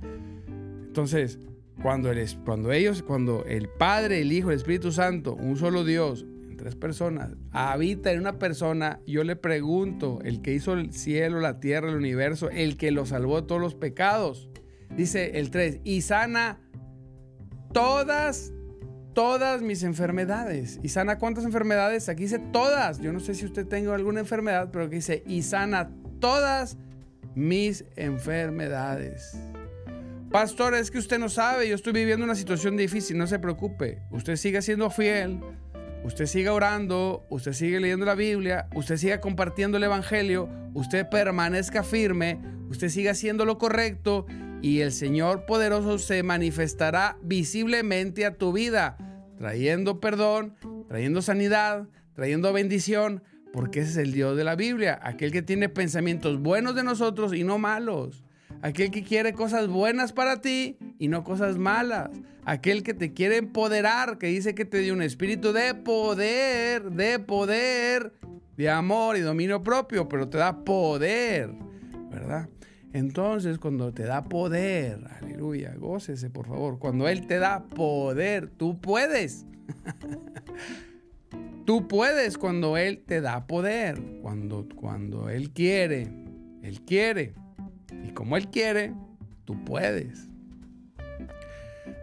Entonces, 0.86 1.38
cuando, 1.82 2.10
cuando 2.44 2.72
ellos, 2.72 3.02
cuando 3.02 3.44
el 3.44 3.68
Padre, 3.68 4.20
el 4.20 4.32
Hijo, 4.32 4.50
el 4.50 4.56
Espíritu 4.56 4.92
Santo, 4.92 5.34
un 5.34 5.56
solo 5.56 5.84
Dios, 5.84 6.26
en 6.48 6.56
tres 6.56 6.74
personas, 6.74 7.30
habita 7.52 8.12
en 8.12 8.20
una 8.20 8.38
persona, 8.38 9.00
yo 9.06 9.22
le 9.24 9.36
pregunto, 9.36 10.18
el 10.24 10.42
que 10.42 10.54
hizo 10.54 10.72
el 10.72 10.92
cielo, 10.92 11.40
la 11.40 11.60
tierra, 11.60 11.88
el 11.88 11.96
universo, 11.96 12.50
el 12.50 12.76
que 12.76 12.90
lo 12.90 13.06
salvó 13.06 13.40
de 13.40 13.46
todos 13.46 13.60
los 13.60 13.74
pecados, 13.74 14.48
dice 14.96 15.38
el 15.38 15.50
3, 15.50 15.80
y 15.84 16.00
sana 16.00 16.60
todas, 17.72 18.52
todas 19.14 19.62
mis 19.62 19.82
enfermedades. 19.84 20.80
¿Y 20.82 20.88
sana 20.88 21.18
cuántas 21.18 21.44
enfermedades? 21.44 22.08
Aquí 22.08 22.24
dice 22.24 22.40
todas. 22.52 23.00
Yo 23.00 23.12
no 23.12 23.20
sé 23.20 23.34
si 23.34 23.44
usted 23.44 23.66
tenga 23.66 23.94
alguna 23.94 24.20
enfermedad, 24.20 24.70
pero 24.72 24.86
aquí 24.86 24.96
dice, 24.96 25.22
y 25.26 25.42
sana 25.42 25.90
todas 26.18 26.76
mis 27.34 27.84
enfermedades. 27.96 29.38
Pastor, 30.30 30.74
es 30.74 30.90
que 30.90 30.98
usted 30.98 31.18
no 31.18 31.30
sabe, 31.30 31.68
yo 31.68 31.74
estoy 31.74 31.94
viviendo 31.94 32.22
una 32.22 32.34
situación 32.34 32.76
difícil, 32.76 33.16
no 33.16 33.26
se 33.26 33.38
preocupe. 33.38 34.02
Usted 34.10 34.36
siga 34.36 34.60
siendo 34.60 34.90
fiel, 34.90 35.40
usted 36.04 36.26
siga 36.26 36.52
orando, 36.52 37.26
usted 37.30 37.54
sigue 37.54 37.80
leyendo 37.80 38.04
la 38.04 38.14
Biblia, 38.14 38.68
usted 38.74 38.98
siga 38.98 39.22
compartiendo 39.22 39.78
el 39.78 39.84
Evangelio, 39.84 40.50
usted 40.74 41.08
permanezca 41.08 41.82
firme, 41.82 42.38
usted 42.68 42.90
siga 42.90 43.12
haciendo 43.12 43.46
lo 43.46 43.56
correcto 43.56 44.26
y 44.60 44.80
el 44.80 44.92
Señor 44.92 45.46
poderoso 45.46 45.98
se 45.98 46.22
manifestará 46.22 47.16
visiblemente 47.22 48.26
a 48.26 48.34
tu 48.34 48.52
vida, 48.52 48.98
trayendo 49.38 49.98
perdón, 49.98 50.56
trayendo 50.88 51.22
sanidad, 51.22 51.88
trayendo 52.12 52.52
bendición, 52.52 53.22
porque 53.50 53.80
ese 53.80 53.92
es 53.92 53.96
el 53.96 54.12
Dios 54.12 54.36
de 54.36 54.44
la 54.44 54.56
Biblia, 54.56 55.00
aquel 55.02 55.32
que 55.32 55.40
tiene 55.40 55.70
pensamientos 55.70 56.38
buenos 56.38 56.74
de 56.74 56.82
nosotros 56.82 57.32
y 57.32 57.44
no 57.44 57.56
malos. 57.58 58.24
Aquel 58.62 58.90
que 58.90 59.04
quiere 59.04 59.32
cosas 59.32 59.68
buenas 59.68 60.12
para 60.12 60.40
ti 60.40 60.76
y 60.98 61.08
no 61.08 61.22
cosas 61.22 61.58
malas. 61.58 62.10
Aquel 62.44 62.82
que 62.82 62.94
te 62.94 63.12
quiere 63.12 63.36
empoderar, 63.36 64.18
que 64.18 64.28
dice 64.28 64.54
que 64.54 64.64
te 64.64 64.78
dio 64.78 64.94
un 64.94 65.02
espíritu 65.02 65.52
de 65.52 65.74
poder, 65.74 66.90
de 66.90 67.18
poder, 67.18 68.12
de 68.56 68.70
amor 68.70 69.16
y 69.16 69.20
dominio 69.20 69.62
propio, 69.62 70.08
pero 70.08 70.28
te 70.28 70.38
da 70.38 70.64
poder, 70.64 71.52
¿verdad? 72.10 72.48
Entonces, 72.92 73.58
cuando 73.58 73.92
te 73.92 74.04
da 74.04 74.24
poder, 74.24 75.00
aleluya, 75.20 75.74
gócese 75.76 76.30
por 76.30 76.46
favor. 76.46 76.78
Cuando 76.78 77.06
Él 77.06 77.26
te 77.26 77.38
da 77.38 77.64
poder, 77.64 78.48
tú 78.48 78.80
puedes. 78.80 79.44
tú 81.66 81.86
puedes 81.86 82.38
cuando 82.38 82.76
Él 82.76 83.04
te 83.06 83.20
da 83.20 83.46
poder. 83.46 84.02
Cuando, 84.22 84.66
cuando 84.74 85.28
Él 85.28 85.50
quiere, 85.50 86.08
Él 86.62 86.80
quiere. 86.80 87.34
Y 88.04 88.10
como 88.12 88.36
Él 88.36 88.48
quiere, 88.48 88.94
tú 89.44 89.64
puedes. 89.64 90.28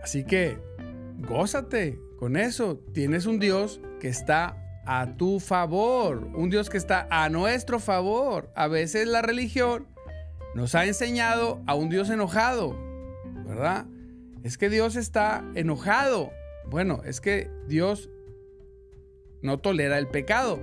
Así 0.03 0.23
que, 0.23 0.57
gózate 1.27 1.99
con 2.17 2.37
eso. 2.37 2.77
Tienes 2.93 3.25
un 3.25 3.39
Dios 3.39 3.81
que 3.99 4.07
está 4.07 4.57
a 4.85 5.17
tu 5.17 5.39
favor, 5.39 6.29
un 6.35 6.49
Dios 6.49 6.69
que 6.69 6.77
está 6.77 7.07
a 7.09 7.29
nuestro 7.29 7.79
favor. 7.79 8.51
A 8.55 8.67
veces 8.67 9.07
la 9.07 9.21
religión 9.21 9.87
nos 10.53 10.75
ha 10.75 10.85
enseñado 10.85 11.61
a 11.65 11.75
un 11.75 11.89
Dios 11.89 12.09
enojado, 12.09 12.77
¿verdad? 13.45 13.87
Es 14.43 14.57
que 14.57 14.69
Dios 14.69 14.95
está 14.95 15.43
enojado. 15.55 16.31
Bueno, 16.69 17.01
es 17.03 17.19
que 17.19 17.49
Dios 17.67 18.09
no 19.41 19.59
tolera 19.59 19.97
el 19.97 20.07
pecado 20.07 20.59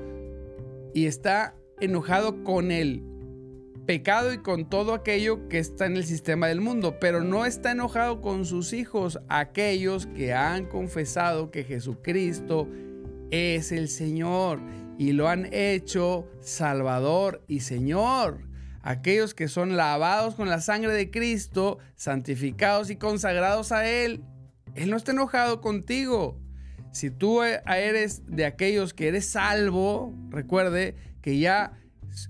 y 0.94 1.06
está 1.06 1.54
enojado 1.80 2.44
con 2.44 2.70
él 2.70 3.02
pecado 3.86 4.32
y 4.32 4.38
con 4.38 4.68
todo 4.68 4.94
aquello 4.94 5.48
que 5.48 5.58
está 5.58 5.86
en 5.86 5.96
el 5.96 6.04
sistema 6.04 6.46
del 6.46 6.60
mundo, 6.60 6.98
pero 7.00 7.22
no 7.22 7.44
está 7.46 7.72
enojado 7.72 8.20
con 8.20 8.44
sus 8.44 8.72
hijos, 8.72 9.20
aquellos 9.28 10.06
que 10.06 10.32
han 10.32 10.66
confesado 10.66 11.50
que 11.50 11.64
Jesucristo 11.64 12.68
es 13.30 13.72
el 13.72 13.88
Señor 13.88 14.60
y 14.98 15.12
lo 15.12 15.28
han 15.28 15.52
hecho 15.52 16.28
Salvador 16.40 17.42
y 17.48 17.60
Señor. 17.60 18.40
Aquellos 18.82 19.32
que 19.32 19.46
son 19.46 19.76
lavados 19.76 20.34
con 20.34 20.48
la 20.48 20.60
sangre 20.60 20.92
de 20.92 21.10
Cristo, 21.10 21.78
santificados 21.94 22.90
y 22.90 22.96
consagrados 22.96 23.70
a 23.70 23.88
Él. 23.88 24.22
Él 24.74 24.90
no 24.90 24.96
está 24.96 25.12
enojado 25.12 25.60
contigo. 25.60 26.38
Si 26.92 27.10
tú 27.10 27.42
eres 27.42 28.22
de 28.26 28.44
aquellos 28.44 28.92
que 28.92 29.08
eres 29.08 29.26
salvo, 29.26 30.14
recuerde 30.30 30.96
que 31.22 31.38
ya 31.38 31.78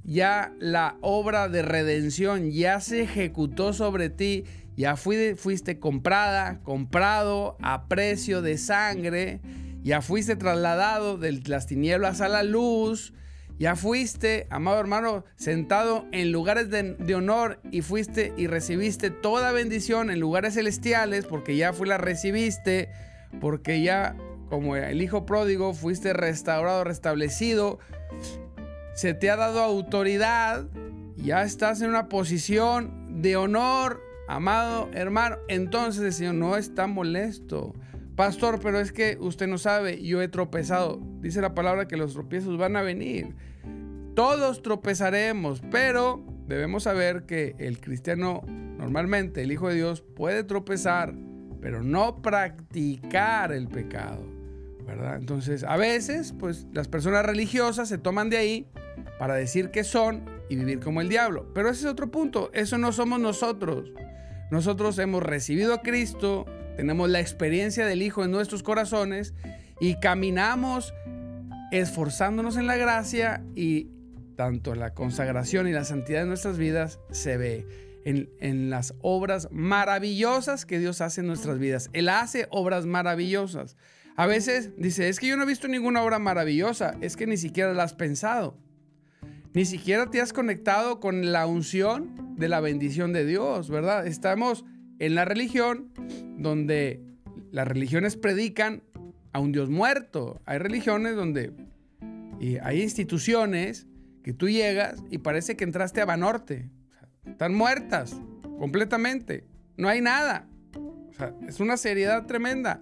ya 0.05 0.53
la 0.59 0.97
obra 1.01 1.49
de 1.49 1.62
redención 1.62 2.51
ya 2.51 2.81
se 2.81 3.03
ejecutó 3.03 3.73
sobre 3.73 4.11
ti, 4.11 4.45
ya 4.77 4.97
fuiste 4.97 5.79
comprada, 5.79 6.61
comprado 6.62 7.57
a 7.61 7.88
precio 7.88 8.42
de 8.42 8.59
sangre 8.59 9.40
ya 9.83 10.01
fuiste 10.01 10.37
trasladado 10.37 11.18
de 11.18 11.33
las 11.47 11.66
tinieblas 11.66 12.21
a 12.21 12.29
la 12.29 12.42
luz, 12.42 13.12
ya 13.59 13.77
fuiste, 13.77 14.47
amado 14.51 14.81
hermano, 14.81 15.25
sentado 15.37 16.07
en 16.12 16.33
lugares 16.33 16.71
de, 16.71 17.14
honor 17.14 17.61
y 17.71 17.83
fuiste 17.83 18.33
y 18.37 18.47
recibiste 18.47 19.11
toda 19.11 19.53
bendición 19.53 20.11
en 20.11 20.21
lugares 20.21 20.55
celestiales 20.55 21.27
porque 21.27 21.57
ya 21.57 21.73
fue 21.73 21.87
la 21.87 21.99
recibiste, 21.99 22.90
porque 23.40 23.83
ya 23.83 24.16
como 24.49 24.77
el 24.77 25.03
hijo 25.03 25.27
pródigo 25.27 25.75
fuiste 25.75 26.12
restaurado, 26.12 26.85
restablecido, 26.85 27.79
se 28.94 29.14
te 29.14 29.31
ha 29.31 29.37
dado 29.37 29.61
autoridad, 29.61 30.66
ya 31.16 31.42
estás 31.42 31.81
en 31.81 31.90
una 31.90 32.09
posición 32.09 33.22
de 33.22 33.37
honor, 33.37 34.02
amado 34.28 34.90
hermano, 34.92 35.37
entonces 35.48 36.02
el 36.02 36.12
Señor 36.12 36.35
no 36.35 36.57
está 36.57 36.87
molesto. 36.87 37.74
Pastor, 38.16 38.61
pero 38.62 38.78
es 38.78 38.92
que 38.92 39.16
usted 39.20 39.46
no 39.46 39.57
sabe, 39.57 40.02
yo 40.02 40.20
he 40.20 40.28
tropezado. 40.28 41.00
Dice 41.20 41.40
la 41.40 41.55
palabra 41.55 41.88
que 41.88 41.96
los 41.96 42.12
tropiezos 42.12 42.59
van 42.59 42.76
a 42.76 42.83
venir. 42.83 43.35
Todos 44.14 44.61
tropezaremos, 44.61 45.62
pero 45.70 46.22
debemos 46.46 46.83
saber 46.83 47.24
que 47.24 47.57
el 47.59 47.81
cristiano, 47.81 48.42
normalmente 48.46 49.42
el 49.42 49.52
Hijo 49.52 49.68
de 49.68 49.76
Dios, 49.76 50.02
puede 50.02 50.44
tropezar, 50.44 51.14
pero 51.62 51.83
no 51.83 52.20
practicar 52.20 53.52
el 53.52 53.68
pecado. 53.68 54.22
¿verdad? 54.87 55.16
Entonces, 55.16 55.64
a 55.64 55.76
veces, 55.76 56.35
pues 56.38 56.66
las 56.72 56.88
personas 56.88 57.24
religiosas 57.24 57.88
se 57.88 57.98
toman 57.98 58.28
de 58.28 58.37
ahí 58.37 58.66
para 59.19 59.35
decir 59.35 59.71
que 59.71 59.85
son 59.85 60.25
y 60.49 60.57
vivir 60.57 60.81
como 60.81 61.01
el 61.01 61.09
diablo. 61.09 61.47
Pero 61.55 61.71
ese 61.71 61.81
es 61.81 61.87
otro 61.87 62.11
punto, 62.11 62.51
eso 62.53 62.79
no 62.79 62.93
somos 62.93 63.21
nosotros. 63.21 63.93
Nosotros 64.51 64.99
hemos 64.99 65.23
recibido 65.23 65.75
a 65.75 65.83
Cristo, 65.83 66.47
tenemos 66.77 67.09
la 67.09 67.21
experiencia 67.21 67.87
del 67.87 68.03
Hijo 68.03 68.25
en 68.25 68.31
nuestros 68.31 68.62
corazones 68.62 69.35
y 69.81 69.99
caminamos 69.99 70.93
esforzándonos 71.71 72.57
en 72.57 72.67
la 72.67 72.77
gracia 72.77 73.43
y 73.55 73.88
tanto 74.37 74.75
la 74.75 74.93
consagración 74.93 75.69
y 75.69 75.73
la 75.73 75.85
santidad 75.85 76.21
de 76.21 76.27
nuestras 76.27 76.59
vidas 76.59 77.01
se 77.11 77.37
ve 77.37 77.67
en, 78.05 78.29
en, 78.41 78.69
las 78.69 78.95
obras 79.01 79.49
maravillosas 79.53 80.67
que 80.67 80.79
Dios 80.79 81.01
hace 81.01 81.23
en 81.23 81.29
nuestras 81.29 81.59
vidas. 81.59 81.88
Él 81.93 82.09
hace 82.09 82.47
obras 82.51 82.85
maravillosas. 82.85 83.77
A 84.17 84.27
veces 84.27 84.71
dice, 84.77 85.09
es 85.09 85.19
que 85.19 85.29
yo 85.29 85.37
no 85.37 85.45
he 85.45 85.47
visto 85.47 85.69
ninguna 85.69 86.03
obra 86.03 86.19
maravillosa, 86.19 86.97
es 87.01 87.17
que 87.17 87.27
ni 87.27 87.37
siquiera 87.37 87.73
la 87.73 87.85
has 87.85 87.95
pensado. 87.95 88.59
Ni 89.55 89.67
siquiera 89.67 90.09
te 90.11 90.21
has 90.21 90.33
conectado 90.33 90.99
con 90.99 91.31
la 91.31 91.47
unción 91.47 92.37
de 92.37 92.49
la 92.49 92.61
bendición 92.61 93.12
de 93.12 93.27
Dios, 93.27 93.69
¿verdad? 93.69 94.07
Estamos 94.07 94.65
en 94.99 95.15
la 95.15 95.27
religión 95.27 95.93
donde 96.38 97.05
las 97.51 97.69
religiones 97.69 98.17
predican 98.17 98.83
a 99.33 99.41
un 99.41 99.53
Dios 99.53 99.69
muerto. 99.69 100.41
Hay 100.47 100.59
religiones 100.59 101.17
donde 101.17 101.53
y 102.41 102.57
hay 102.59 102.83
instituciones 102.83 103.87
que 104.25 104.33
tú 104.33 104.49
llegas 104.49 105.03
y 105.11 105.19
parece 105.19 105.57
que 105.57 105.65
entraste 105.65 106.01
a 106.01 106.07
Banorte. 106.07 106.71
están 107.27 107.55
muertas 107.55 108.17
completamente. 108.59 109.47
No 109.77 109.88
hay 109.88 110.01
nada. 110.01 110.49
es 111.47 111.61
una 111.61 111.77
seriedad 111.77 112.27
tremenda. 112.27 112.81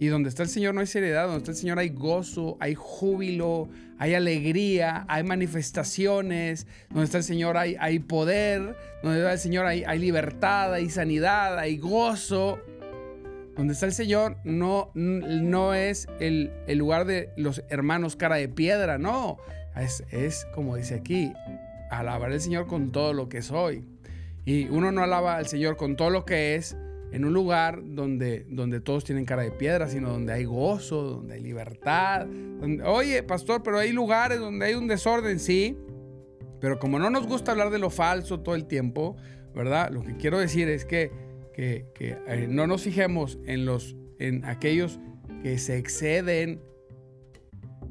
Y 0.00 0.06
donde 0.06 0.28
está 0.28 0.44
el 0.44 0.48
Señor 0.48 0.74
no 0.74 0.80
hay 0.80 0.86
seriedad, 0.86 1.24
donde 1.24 1.38
está 1.38 1.50
el 1.50 1.56
Señor 1.56 1.78
hay 1.78 1.88
gozo, 1.88 2.56
hay 2.60 2.74
júbilo, 2.74 3.68
hay 3.98 4.14
alegría, 4.14 5.04
hay 5.08 5.24
manifestaciones, 5.24 6.66
donde 6.88 7.04
está 7.04 7.18
el 7.18 7.24
Señor 7.24 7.56
hay, 7.56 7.76
hay 7.80 7.98
poder, 7.98 8.76
donde 9.02 9.18
está 9.18 9.32
el 9.32 9.38
Señor 9.38 9.66
hay, 9.66 9.82
hay 9.84 9.98
libertad, 9.98 10.72
hay 10.72 10.88
sanidad, 10.88 11.58
hay 11.58 11.78
gozo. 11.78 12.60
Donde 13.56 13.72
está 13.72 13.86
el 13.86 13.92
Señor 13.92 14.36
no, 14.44 14.92
no 14.94 15.74
es 15.74 16.06
el, 16.20 16.52
el 16.68 16.78
lugar 16.78 17.04
de 17.04 17.30
los 17.36 17.64
hermanos 17.68 18.14
cara 18.14 18.36
de 18.36 18.48
piedra, 18.48 18.98
no. 18.98 19.38
Es, 19.74 20.04
es 20.12 20.46
como 20.54 20.76
dice 20.76 20.94
aquí, 20.94 21.32
alabar 21.90 22.30
al 22.30 22.40
Señor 22.40 22.68
con 22.68 22.92
todo 22.92 23.12
lo 23.12 23.28
que 23.28 23.42
soy. 23.42 23.84
Y 24.44 24.68
uno 24.68 24.92
no 24.92 25.02
alaba 25.02 25.36
al 25.36 25.48
Señor 25.48 25.76
con 25.76 25.96
todo 25.96 26.10
lo 26.10 26.24
que 26.24 26.54
es, 26.54 26.76
en 27.10 27.24
un 27.24 27.32
lugar 27.32 27.80
donde, 27.84 28.44
donde 28.48 28.80
todos 28.80 29.04
tienen 29.04 29.24
cara 29.24 29.42
de 29.42 29.50
piedra, 29.50 29.88
sino 29.88 30.10
donde 30.10 30.32
hay 30.32 30.44
gozo, 30.44 31.02
donde 31.02 31.34
hay 31.34 31.40
libertad. 31.40 32.26
Oye, 32.84 33.22
pastor, 33.22 33.62
pero 33.62 33.78
hay 33.78 33.92
lugares 33.92 34.38
donde 34.38 34.66
hay 34.66 34.74
un 34.74 34.86
desorden, 34.86 35.38
sí. 35.38 35.76
Pero 36.60 36.78
como 36.78 36.98
no 36.98 37.08
nos 37.08 37.26
gusta 37.26 37.52
hablar 37.52 37.70
de 37.70 37.78
lo 37.78 37.90
falso 37.90 38.40
todo 38.40 38.54
el 38.54 38.66
tiempo, 38.66 39.16
¿verdad? 39.54 39.90
Lo 39.90 40.02
que 40.02 40.16
quiero 40.16 40.38
decir 40.38 40.68
es 40.68 40.84
que, 40.84 41.10
que, 41.54 41.86
eh, 41.98 42.46
no 42.48 42.66
nos 42.66 42.82
fijemos 42.82 43.38
en, 43.46 43.64
los, 43.64 43.96
en 44.18 44.44
aquellos 44.44 45.00
que 45.42 45.58
se 45.58 45.78
exceden, 45.78 46.60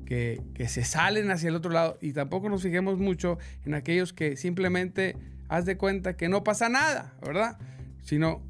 que, 0.06 0.42
que 0.54 0.68
se 0.68 0.84
salen 0.84 1.32
hacia 1.32 1.50
el 1.50 1.56
otro 1.56 1.72
lado, 1.72 1.98
y 2.02 2.14
tampoco 2.14 2.50
nos 2.50 2.62
fijemos 2.62 2.98
mucho 2.98 3.38
en 3.66 3.74
aquellos 3.74 4.14
que 4.14 4.38
simplemente 4.38 5.16
haz 5.50 5.66
de 5.66 5.78
cuenta 5.78 6.16
que 6.16 6.30
no 6.30 6.44
pasa 6.44 6.70
nada, 6.70 7.18
¿verdad? 7.22 7.58
Sino 8.02 8.44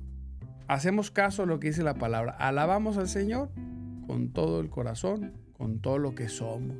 hacemos 0.67 1.11
caso 1.11 1.43
a 1.43 1.45
lo 1.45 1.59
que 1.59 1.67
dice 1.67 1.83
la 1.83 1.95
palabra. 1.95 2.35
Alabamos 2.39 2.97
al 2.97 3.07
Señor 3.07 3.49
con 4.05 4.29
todo 4.29 4.59
el 4.59 4.69
corazón, 4.69 5.33
con 5.53 5.79
todo 5.79 5.97
lo 5.97 6.15
que 6.15 6.29
somos. 6.29 6.77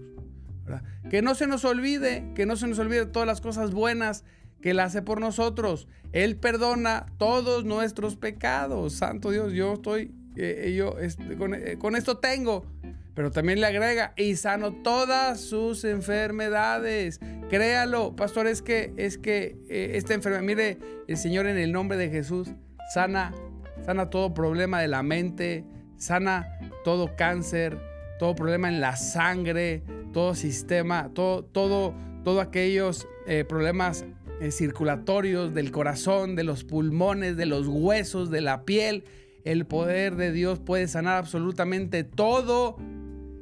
Que 1.10 1.22
no 1.22 1.36
se 1.36 1.48
nos 1.48 1.64
olvide, 1.64 2.32
que 2.36 2.46
no 2.46 2.58
se 2.58 2.68
nos 2.68 2.80
olvide 2.80 3.06
todas 3.06 3.28
las 3.28 3.42
cosas 3.42 3.72
buenas 3.72 4.26
que 4.62 4.72
Él 4.72 4.80
hace 4.80 5.02
por 5.02 5.22
nosotros. 5.22 5.88
Él 6.12 6.38
perdona 6.38 7.06
todos 7.18 7.64
nuestros 7.64 8.16
pecados. 8.16 8.94
Santo 8.94 9.32
Dios, 9.32 9.54
yo 9.54 9.74
estoy, 9.74 10.14
eh, 10.36 10.74
yo 10.76 10.98
este, 11.00 11.38
con, 11.38 11.54
eh, 11.54 11.78
con, 11.78 11.96
esto 11.96 12.18
tengo. 12.18 12.66
Pero 13.14 13.32
también 13.32 13.60
le 13.60 13.66
agrega, 13.66 14.14
y 14.16 14.36
sano 14.36 14.74
todas 14.84 15.42
sus 15.42 15.84
enfermedades. 15.86 17.20
Créalo, 17.50 18.16
pastor, 18.16 18.46
es 18.46 18.62
que, 18.62 18.94
es 18.98 19.18
que 19.18 19.58
eh, 19.70 19.92
esta 19.96 20.14
enfermedad, 20.14 20.44
mire, 20.44 20.78
el 21.08 21.18
Señor 21.18 21.48
en 21.48 21.58
el 21.58 21.72
nombre 21.72 21.98
de 21.98 22.10
Jesús 22.10 22.50
sana 22.94 23.34
sana 23.88 24.10
todo 24.10 24.34
problema 24.34 24.82
de 24.82 24.90
la 24.90 25.02
mente, 25.02 25.64
sana 25.96 26.60
todo 26.84 27.16
cáncer, 27.16 27.80
todo 28.20 28.36
problema 28.36 28.68
en 28.68 28.82
la 28.82 28.98
sangre, 28.98 29.82
todo 30.12 30.36
sistema, 30.36 31.10
todo, 31.14 31.46
todo, 31.46 31.94
todo 32.26 32.42
aquellos 32.42 33.08
eh, 33.28 33.46
problemas 33.48 34.04
eh, 34.42 34.52
circulatorios 34.52 35.54
del 35.54 35.72
corazón, 35.72 36.36
de 36.36 36.44
los 36.44 36.66
pulmones, 36.66 37.38
de 37.38 37.46
los 37.46 37.66
huesos, 37.70 38.30
de 38.30 38.42
la 38.42 38.66
piel. 38.66 39.06
El 39.46 39.66
poder 39.66 40.18
de 40.18 40.34
Dios 40.34 40.60
puede 40.60 40.90
sanar 40.90 41.16
absolutamente 41.16 42.04
todo. 42.04 42.76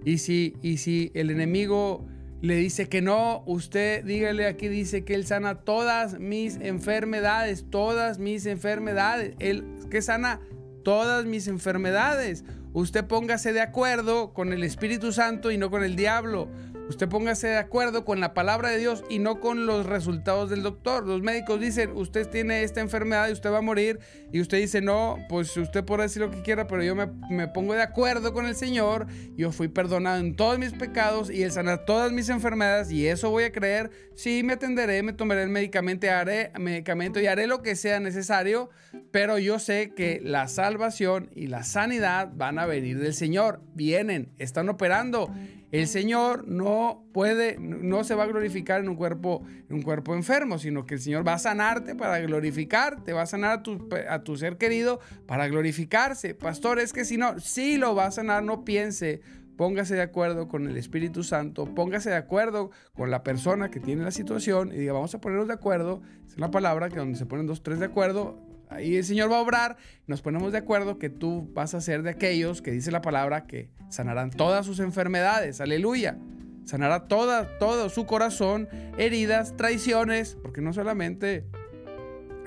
Y 0.03 0.19
si, 0.19 0.53
y 0.61 0.77
si 0.77 1.11
el 1.15 1.31
enemigo 1.31 2.05
le 2.41 2.55
dice 2.55 2.89
que 2.89 3.01
no, 3.01 3.43
usted 3.45 4.03
dígale 4.03 4.45
aquí, 4.45 4.67
dice 4.67 5.03
que 5.03 5.15
Él 5.15 5.25
sana 5.25 5.61
todas 5.61 6.19
mis 6.19 6.57
enfermedades, 6.57 7.65
todas 7.69 8.19
mis 8.19 8.45
enfermedades. 8.45 9.35
Él 9.39 9.63
que 9.89 10.01
sana 10.01 10.39
todas 10.83 11.25
mis 11.25 11.47
enfermedades. 11.47 12.43
Usted 12.73 13.05
póngase 13.05 13.53
de 13.53 13.61
acuerdo 13.61 14.33
con 14.33 14.53
el 14.53 14.63
Espíritu 14.63 15.11
Santo 15.11 15.51
y 15.51 15.57
no 15.57 15.71
con 15.71 15.83
el 15.83 15.95
diablo. 15.95 16.49
Usted 16.87 17.09
póngase 17.09 17.47
de 17.47 17.57
acuerdo 17.57 18.05
con 18.05 18.19
la 18.19 18.35
palabra 18.35 18.69
de 18.69 18.77
Dios 18.77 19.03
y 19.09 19.17
no 19.17 19.39
con 19.39 19.65
los 19.65 19.87
resultados 19.87 20.51
del 20.51 20.61
doctor. 20.61 21.07
Los 21.07 21.21
médicos 21.21 21.59
dicen, 21.59 21.91
usted 21.95 22.27
tiene 22.29 22.61
esta 22.61 22.79
enfermedad 22.79 23.27
y 23.27 23.31
usted 23.31 23.51
va 23.51 23.57
a 23.57 23.61
morir. 23.61 23.99
Y 24.31 24.39
usted 24.39 24.59
dice, 24.59 24.81
no, 24.81 25.17
pues 25.27 25.57
usted 25.57 25.83
puede 25.83 26.03
decir 26.03 26.21
lo 26.21 26.29
que 26.29 26.43
quiera, 26.43 26.67
pero 26.67 26.83
yo 26.83 26.95
me, 26.95 27.47
pongo 27.47 27.73
de 27.73 27.81
acuerdo 27.81 28.33
con 28.33 28.45
el 28.45 28.55
Señor. 28.55 29.07
Yo 29.35 29.51
fui 29.51 29.67
perdonado 29.67 30.19
en 30.19 30.35
todos 30.35 30.59
mis 30.59 30.73
pecados 30.73 31.31
y 31.31 31.41
Él 31.41 31.51
sana 31.51 31.85
todas 31.85 32.11
mis 32.11 32.29
enfermedades 32.29 32.91
y 32.91 33.07
eso 33.07 33.31
voy 33.31 33.45
a 33.45 33.51
creer. 33.51 33.89
Sí, 34.13 34.43
me 34.43 34.53
atenderé, 34.53 35.01
me 35.01 35.13
tomaré 35.13 35.41
el 35.41 35.49
medicamento, 35.49 36.07
haré, 36.09 36.51
medicamento 36.59 37.19
y 37.19 37.25
haré 37.25 37.47
lo 37.47 37.63
que 37.63 37.75
sea 37.75 37.99
necesario, 37.99 38.69
pero 39.11 39.39
yo 39.39 39.57
sé 39.57 39.93
que 39.95 40.21
la 40.23 40.47
salvación 40.47 41.31
y 41.33 41.47
la 41.47 41.63
sanidad 41.63 42.29
van 42.35 42.59
a 42.59 42.67
venir 42.67 42.99
del 42.99 43.15
Señor. 43.15 43.61
Vienen, 43.73 44.29
están 44.37 44.69
operando. 44.69 45.33
El 45.75 45.87
Señor 45.89 46.47
no 46.47 47.03
puede, 47.11 47.57
no 47.59 48.05
se 48.05 48.15
va 48.15 48.23
a 48.23 48.27
glorificar 48.27 48.79
en 48.79 48.87
un 48.87 48.95
cuerpo, 48.95 49.43
en 49.69 49.75
un 49.75 49.81
cuerpo 49.81 50.15
enfermo, 50.15 50.57
sino 50.57 50.85
que 50.85 50.93
el 50.93 51.01
Señor 51.01 51.27
va 51.27 51.33
a 51.33 51.39
sanarte 51.39 51.95
para 51.95 52.17
glorificarte, 52.19 53.11
va 53.11 53.23
a 53.23 53.25
sanar 53.25 53.59
a 53.59 53.61
tu, 53.61 53.89
a 54.09 54.23
tu 54.23 54.37
ser 54.37 54.57
querido 54.57 55.01
para 55.27 55.49
glorificarse. 55.49 56.33
Pastor, 56.33 56.79
es 56.79 56.93
que 56.93 57.03
si 57.03 57.17
no, 57.17 57.39
sí 57.41 57.75
lo 57.75 57.93
va 57.93 58.05
a 58.05 58.11
sanar, 58.11 58.41
no 58.41 58.63
piense, 58.63 59.19
póngase 59.57 59.95
de 59.95 60.01
acuerdo 60.01 60.47
con 60.47 60.65
el 60.65 60.77
Espíritu 60.77 61.23
Santo, 61.23 61.65
póngase 61.75 62.09
de 62.09 62.15
acuerdo 62.15 62.71
con 62.93 63.11
la 63.11 63.23
persona 63.23 63.69
que 63.69 63.81
tiene 63.81 64.01
la 64.05 64.11
situación 64.11 64.71
y 64.71 64.77
diga, 64.77 64.93
vamos 64.93 65.13
a 65.13 65.19
ponernos 65.19 65.49
de 65.49 65.55
acuerdo. 65.55 66.01
Es 66.25 66.37
una 66.37 66.51
palabra 66.51 66.87
que 66.87 66.99
donde 66.99 67.17
se 67.17 67.25
ponen 67.25 67.47
dos, 67.47 67.63
tres 67.63 67.79
de 67.79 67.87
acuerdo, 67.87 68.39
Ahí 68.69 68.95
el 68.95 69.03
Señor 69.03 69.31
va 69.31 69.37
a 69.37 69.41
obrar, 69.41 69.77
nos 70.07 70.21
ponemos 70.21 70.51
de 70.51 70.57
acuerdo 70.57 70.97
que 70.97 71.09
tú 71.09 71.49
vas 71.53 71.73
a 71.73 71.81
ser 71.81 72.03
de 72.03 72.11
aquellos 72.11 72.61
que 72.61 72.71
dice 72.71 72.91
la 72.91 73.01
palabra 73.01 73.45
que 73.45 73.69
sanarán 73.89 74.31
todas 74.31 74.65
sus 74.65 74.79
enfermedades, 74.79 75.61
aleluya. 75.61 76.17
Sanará 76.65 77.07
toda, 77.07 77.59
todo 77.59 77.89
su 77.89 78.07
corazón, 78.07 78.67
heridas, 78.97 79.55
traiciones, 79.55 80.35
porque 80.41 80.61
no 80.61 80.73
solamente 80.73 81.45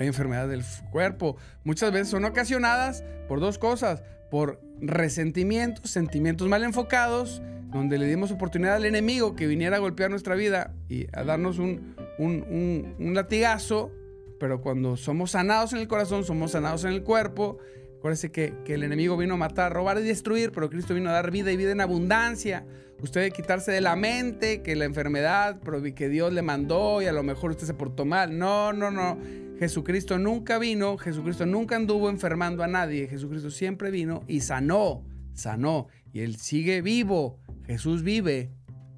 hay 0.01 0.09
enfermedades 0.09 0.51
del 0.51 0.91
cuerpo, 0.91 1.37
muchas 1.65 1.93
veces 1.93 2.09
son 2.09 2.25
ocasionadas 2.25 3.05
por 3.29 3.39
dos 3.41 3.59
cosas, 3.59 4.03
por 4.31 4.61
resentimientos, 4.81 5.91
sentimientos 5.91 6.49
mal 6.49 6.65
enfocados, 6.65 7.43
donde 7.71 7.99
le 7.99 8.07
dimos 8.07 8.31
oportunidad 8.31 8.77
al 8.77 8.87
enemigo 8.87 9.37
que 9.37 9.47
viniera 9.47 9.77
a 9.77 9.81
golpear 9.81 10.11
nuestra 10.11 10.35
vida 10.35 10.73
y 10.89 11.07
a 11.13 11.23
darnos 11.25 11.59
un, 11.59 11.95
un, 12.19 13.15
latigazo, 13.15 13.93
pero 14.39 14.61
cuando 14.61 14.97
somos 14.97 15.33
sanados 15.33 15.73
en 15.73 15.81
el 15.81 15.89
corazón, 15.89 16.25
somos 16.25 16.53
sanados 16.53 16.85
en 16.85 16.93
el 16.93 17.03
cuerpo. 17.03 17.59
Acuérdense 17.99 18.31
que, 18.31 18.55
que 18.65 18.75
el 18.75 18.85
enemigo 18.85 19.17
vino 19.17 19.35
a 19.35 19.37
matar, 19.37 19.73
robar 19.73 19.99
y 19.99 20.03
destruir, 20.03 20.53
pero 20.53 20.71
Cristo 20.71 20.95
vino 20.95 21.11
a 21.11 21.15
dar 21.15 21.31
vida 21.31 21.51
y 21.51 21.57
vida 21.57 21.73
en 21.73 21.81
abundancia. 21.81 22.65
Usted 23.01 23.21
debe 23.21 23.33
quitarse 23.33 23.71
de 23.71 23.81
la 23.81 23.95
mente 23.95 24.63
que 24.63 24.75
la 24.75 24.85
enfermedad 24.85 25.61
que 25.95 26.09
Dios 26.09 26.33
le 26.33 26.43
mandó 26.43 27.01
y 27.01 27.07
a 27.07 27.13
lo 27.13 27.23
mejor 27.23 27.53
usted 27.53 27.67
se 27.67 27.75
portó 27.75 28.05
mal. 28.05 28.37
No, 28.37 28.73
no, 28.73 28.91
no. 28.91 29.19
Jesucristo 29.61 30.19
nunca 30.19 30.59
vino, 30.59 30.99
Jesucristo 30.99 31.47
nunca 31.47 31.77
anduvo 31.77 32.09
enfermando 32.11 32.65
a 32.65 32.67
nadie. 32.67 33.07
Jesucristo 33.07 33.51
siempre 33.51 33.93
vino 33.93 34.25
y 34.27 34.41
sanó, 34.41 35.05
sanó. 35.33 35.87
Y 36.13 36.21
Él 36.21 36.37
sigue 36.37 36.83
vivo. 36.83 37.39
Jesús 37.67 38.03
vive, 38.03 38.51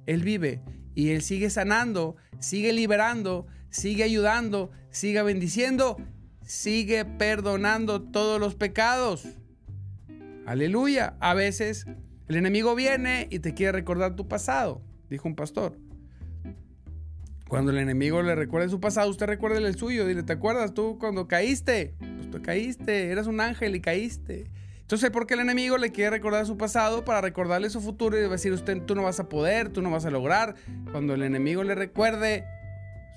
Él 0.07 0.23
vive. 0.23 0.61
Y 0.95 1.09
Él 1.09 1.21
sigue 1.21 1.51
sanando, 1.51 2.15
sigue 2.39 2.73
liberando, 2.73 3.45
sigue 3.71 4.03
ayudando, 4.03 4.69
sigue 4.91 5.23
bendiciendo, 5.23 5.97
sigue 6.45 7.05
perdonando 7.05 8.01
todos 8.01 8.39
los 8.39 8.55
pecados. 8.55 9.27
Aleluya. 10.45 11.15
A 11.19 11.33
veces 11.33 11.87
el 12.27 12.35
enemigo 12.35 12.75
viene 12.75 13.27
y 13.31 13.39
te 13.39 13.53
quiere 13.53 13.71
recordar 13.71 14.15
tu 14.15 14.27
pasado, 14.27 14.81
dijo 15.09 15.27
un 15.27 15.35
pastor. 15.35 15.77
Cuando 17.47 17.71
el 17.71 17.79
enemigo 17.79 18.21
le 18.21 18.33
recuerde 18.35 18.69
su 18.69 18.79
pasado, 18.79 19.09
usted 19.09 19.25
recuerde 19.25 19.57
el 19.57 19.75
suyo. 19.75 20.05
Dile, 20.05 20.23
¿te 20.23 20.33
acuerdas 20.33 20.73
tú 20.73 20.97
cuando 20.99 21.27
caíste? 21.27 21.95
Pues 21.99 22.31
tú 22.31 22.41
caíste, 22.41 23.11
eras 23.11 23.27
un 23.27 23.41
ángel 23.41 23.75
y 23.75 23.81
caíste. 23.81 24.49
Entonces, 24.79 25.09
¿por 25.09 25.27
qué 25.27 25.33
el 25.33 25.41
enemigo 25.41 25.77
le 25.77 25.91
quiere 25.91 26.11
recordar 26.11 26.45
su 26.45 26.57
pasado 26.57 27.03
para 27.03 27.19
recordarle 27.19 27.69
su 27.69 27.81
futuro 27.81 28.17
y 28.17 28.29
decir, 28.29 28.51
usted, 28.53 28.81
tú 28.83 28.95
no 28.95 29.03
vas 29.03 29.19
a 29.19 29.27
poder, 29.27 29.69
tú 29.69 29.81
no 29.81 29.91
vas 29.91 30.05
a 30.05 30.11
lograr? 30.11 30.55
Cuando 30.91 31.13
el 31.13 31.23
enemigo 31.23 31.63
le 31.63 31.75
recuerde 31.75 32.45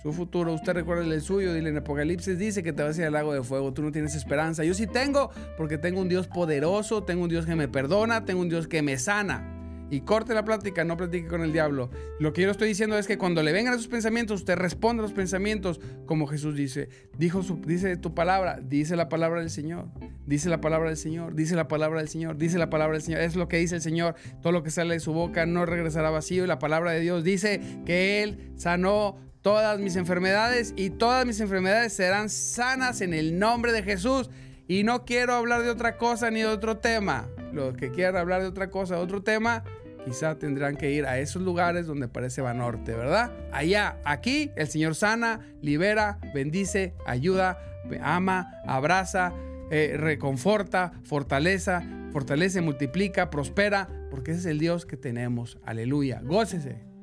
su 0.03 0.13
futuro, 0.13 0.53
usted 0.53 0.75
recuerde 0.75 1.13
el 1.13 1.21
suyo. 1.23 1.55
Dile, 1.55 1.71
en 1.71 1.79
Apocalipsis 1.79 2.39
dice 2.39 2.63
que 2.63 2.73
te 2.73 2.83
vas 2.83 2.97
a 2.99 3.01
ir 3.01 3.07
al 3.07 3.13
lago 3.15 3.33
de 3.33 3.43
fuego, 3.43 3.73
tú 3.73 3.83
no 3.83 3.93
tienes 3.93 4.15
esperanza. 4.15 4.65
Yo 4.65 4.75
sí 4.75 4.87
tengo, 4.87 5.31
porque 5.57 5.79
tengo 5.79 6.01
un 6.01 6.09
Dios 6.09 6.27
poderoso, 6.27 7.03
tengo 7.05 7.25
un 7.25 7.29
Dios 7.29 7.47
que 7.47 7.55
me 7.55 7.69
perdona, 7.69 8.25
tengo 8.25 8.41
un 8.41 8.49
Dios 8.49 8.69
que 8.69 8.83
me 8.83 8.99
sana 8.99 9.55
y 9.91 10.01
corte 10.01 10.35
la 10.35 10.45
plática, 10.45 10.85
no 10.85 10.97
platique 10.97 11.29
con 11.29 11.43
el 11.43 11.53
diablo. 11.53 11.91
Lo 12.19 12.33
que 12.33 12.43
yo 12.43 12.51
estoy 12.51 12.69
diciendo 12.69 12.99
es 12.99 13.07
que 13.07 13.19
cuando 13.19 13.43
le 13.43 13.53
vengan 13.53 13.75
esos 13.75 13.89
pensamientos, 13.89 14.41
usted 14.41 14.57
responde 14.57 15.01
a 15.01 15.05
los 15.05 15.13
pensamientos 15.13 15.81
como 16.07 16.27
Jesús 16.27 16.57
dice. 16.57 16.89
Dijo 17.17 17.43
su, 17.43 17.61
dice 17.61 17.97
tu 17.97 18.15
palabra, 18.15 18.59
dice 18.63 18.97
la 18.97 19.09
palabra 19.09 19.41
del 19.41 19.51
Señor, 19.51 19.89
dice 20.27 20.49
la 20.49 20.61
palabra 20.61 20.89
del 20.89 20.99
Señor, 20.99 21.35
dice 21.35 21.55
la 21.55 21.69
palabra 21.69 22.01
del 22.01 22.09
Señor, 22.09 22.37
dice 22.37 22.59
la 22.59 22.71
palabra 22.71 22.95
del 22.95 23.03
Señor. 23.03 23.21
Es 23.21 23.37
lo 23.37 23.49
que 23.49 23.59
dice 23.59 23.77
el 23.77 23.83
Señor. 23.83 24.15
Todo 24.43 24.53
lo 24.53 24.63
que 24.63 24.71
sale 24.71 24.95
de 24.95 25.01
su 25.01 25.13
boca 25.13 25.47
no 25.47 25.67
regresará 25.67 26.11
vacío. 26.11 26.45
Y 26.45 26.47
la 26.47 26.59
palabra 26.59 26.93
de 26.93 27.01
Dios 27.01 27.23
dice 27.23 27.61
que 27.85 28.23
Él 28.23 28.53
sanó 28.57 29.17
todas 29.45 29.79
mis 29.79 29.95
enfermedades 29.97 30.73
y 30.75 30.89
todas 30.89 31.27
mis 31.27 31.39
enfermedades 31.39 31.93
serán 31.93 32.31
sanas 32.31 33.03
en 33.03 33.13
el 33.13 33.39
nombre 33.39 33.73
de 33.73 33.83
Jesús. 33.83 34.31
Y 34.67 34.85
no 34.85 35.05
quiero 35.05 35.35
hablar 35.35 35.63
de 35.63 35.69
otra 35.69 35.99
cosa 35.99 36.31
ni 36.31 36.41
de 36.41 36.47
otro 36.47 36.79
tema. 36.79 37.29
Los 37.53 37.77
que 37.77 37.91
quieran 37.91 38.17
hablar 38.17 38.41
de 38.41 38.49
otra 38.49 38.71
cosa, 38.71 38.97
de 38.97 39.03
otro 39.03 39.23
tema, 39.23 39.63
quizá 40.07 40.39
tendrán 40.39 40.79
que 40.79 40.93
ir 40.93 41.05
a 41.05 41.19
esos 41.19 41.43
lugares 41.43 41.87
donde 41.87 42.09
parece 42.09 42.41
Banorte, 42.41 42.95
¿verdad? 42.95 43.33
Allá, 43.53 43.99
aquí, 44.07 44.51
el 44.57 44.67
Señor 44.69 44.95
sana, 44.95 45.41
libera, 45.61 46.19
bendice, 46.33 46.95
ayuda, 47.05 47.59
ama, 48.01 48.51
abraza, 48.67 49.35
eh, 49.71 49.97
reconforta, 49.99 50.95
fortaleza, 51.03 51.83
fortalece, 52.13 52.63
multiplica, 52.63 53.29
prospera, 53.29 53.91
porque 54.11 54.31
ese 54.31 54.41
es 54.41 54.47
el 54.47 54.59
Dios 54.59 54.87
que 54.87 54.97
tenemos. 54.97 55.59
Aleluya. 55.67 56.23
Gócese. 56.25 56.94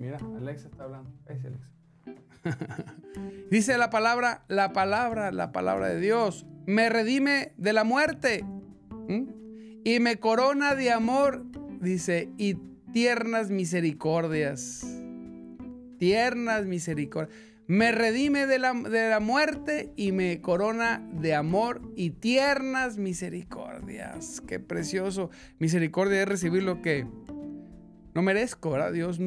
Mira, 0.00 0.18
Alexa 0.38 0.68
está 0.68 0.84
hablando. 0.84 1.12
Alexa. 1.26 1.50
Dice 3.50 3.76
la 3.76 3.90
palabra, 3.90 4.44
la 4.48 4.72
palabra, 4.72 5.30
la 5.30 5.52
palabra 5.52 5.88
de 5.88 6.00
Dios. 6.00 6.46
Me 6.66 6.88
redime 6.88 7.52
de 7.58 7.72
la 7.74 7.84
muerte. 7.84 8.44
Y 9.84 10.00
me 10.00 10.16
corona 10.18 10.74
de 10.74 10.90
amor 10.90 11.44
dice, 11.80 12.30
y 12.38 12.54
tiernas 12.92 13.50
misericordias. 13.50 14.86
Tiernas 15.98 16.64
misericordias. 16.64 17.36
Me 17.66 17.92
redime 17.92 18.46
de 18.46 18.58
la, 18.58 18.72
de 18.72 19.10
la, 19.10 19.20
muerte 19.20 19.92
y 19.96 20.12
me 20.12 20.40
corona 20.40 21.06
de 21.12 21.34
amor 21.34 21.82
y 21.94 22.10
tiernas 22.10 22.96
misericordias. 22.98 24.40
Qué 24.40 24.58
precioso. 24.58 25.30
Misericordia 25.58 26.22
es 26.22 26.28
recibir 26.28 26.62
lo 26.62 26.82
que 26.82 27.06
no 28.14 28.22
merezco, 28.22 28.70
¿verdad? 28.70 28.92
Dios 28.92 29.18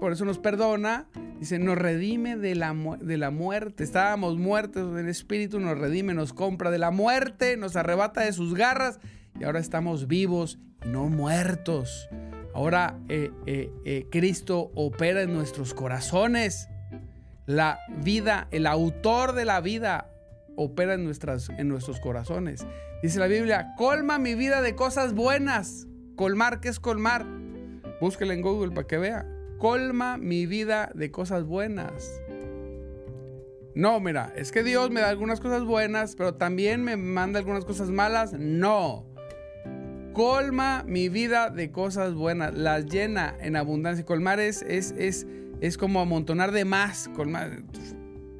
por 0.00 0.12
eso 0.12 0.24
nos 0.24 0.38
perdona. 0.38 1.08
Dice, 1.38 1.58
nos 1.58 1.76
redime 1.76 2.36
de 2.36 2.54
la, 2.54 2.74
de 3.00 3.18
la 3.18 3.30
muerte. 3.30 3.84
Estábamos 3.84 4.38
muertos 4.38 4.98
en 4.98 5.08
espíritu, 5.08 5.60
nos 5.60 5.78
redime, 5.78 6.14
nos 6.14 6.32
compra 6.32 6.70
de 6.70 6.78
la 6.78 6.90
muerte, 6.90 7.56
nos 7.56 7.76
arrebata 7.76 8.22
de 8.22 8.32
sus 8.32 8.54
garras 8.54 8.98
y 9.38 9.44
ahora 9.44 9.60
estamos 9.60 10.06
vivos 10.06 10.58
no 10.86 11.08
muertos. 11.08 12.08
Ahora 12.54 12.98
eh, 13.08 13.30
eh, 13.46 13.70
eh, 13.84 14.06
Cristo 14.10 14.70
opera 14.74 15.22
en 15.22 15.32
nuestros 15.32 15.74
corazones. 15.74 16.68
La 17.44 17.78
vida, 18.02 18.48
el 18.50 18.66
autor 18.66 19.34
de 19.34 19.44
la 19.44 19.60
vida, 19.60 20.10
opera 20.56 20.94
en, 20.94 21.04
nuestras, 21.04 21.50
en 21.50 21.68
nuestros 21.68 22.00
corazones. 22.00 22.66
Dice 23.02 23.18
la 23.18 23.26
Biblia, 23.26 23.74
colma 23.76 24.18
mi 24.18 24.34
vida 24.34 24.62
de 24.62 24.74
cosas 24.74 25.12
buenas. 25.12 25.86
Colmar, 26.16 26.60
¿qué 26.60 26.68
es 26.68 26.80
colmar? 26.80 27.26
Búsquela 28.00 28.34
en 28.34 28.42
Google 28.42 28.72
para 28.72 28.86
que 28.86 28.98
vea. 28.98 29.26
Colma 29.58 30.18
mi 30.18 30.46
vida 30.46 30.90
de 30.94 31.10
cosas 31.10 31.44
buenas. 31.44 32.20
No, 33.74 34.00
mira, 34.00 34.32
es 34.36 34.52
que 34.52 34.62
Dios 34.62 34.90
me 34.90 35.00
da 35.00 35.10
algunas 35.10 35.40
cosas 35.40 35.64
buenas, 35.64 36.16
pero 36.16 36.34
también 36.34 36.82
me 36.82 36.96
manda 36.96 37.38
algunas 37.38 37.64
cosas 37.64 37.90
malas. 37.90 38.32
No 38.32 39.06
colma 40.16 40.82
mi 40.86 41.10
vida 41.10 41.50
de 41.50 41.70
cosas 41.70 42.14
buenas, 42.14 42.54
las 42.54 42.86
llena 42.86 43.36
en 43.38 43.54
abundancia. 43.54 44.06
Colmar 44.06 44.40
es, 44.40 44.62
es, 44.62 44.94
es, 44.96 45.26
es 45.60 45.76
como 45.76 46.00
amontonar 46.00 46.52
de 46.52 46.64
más. 46.64 47.10
Colmar, 47.14 47.64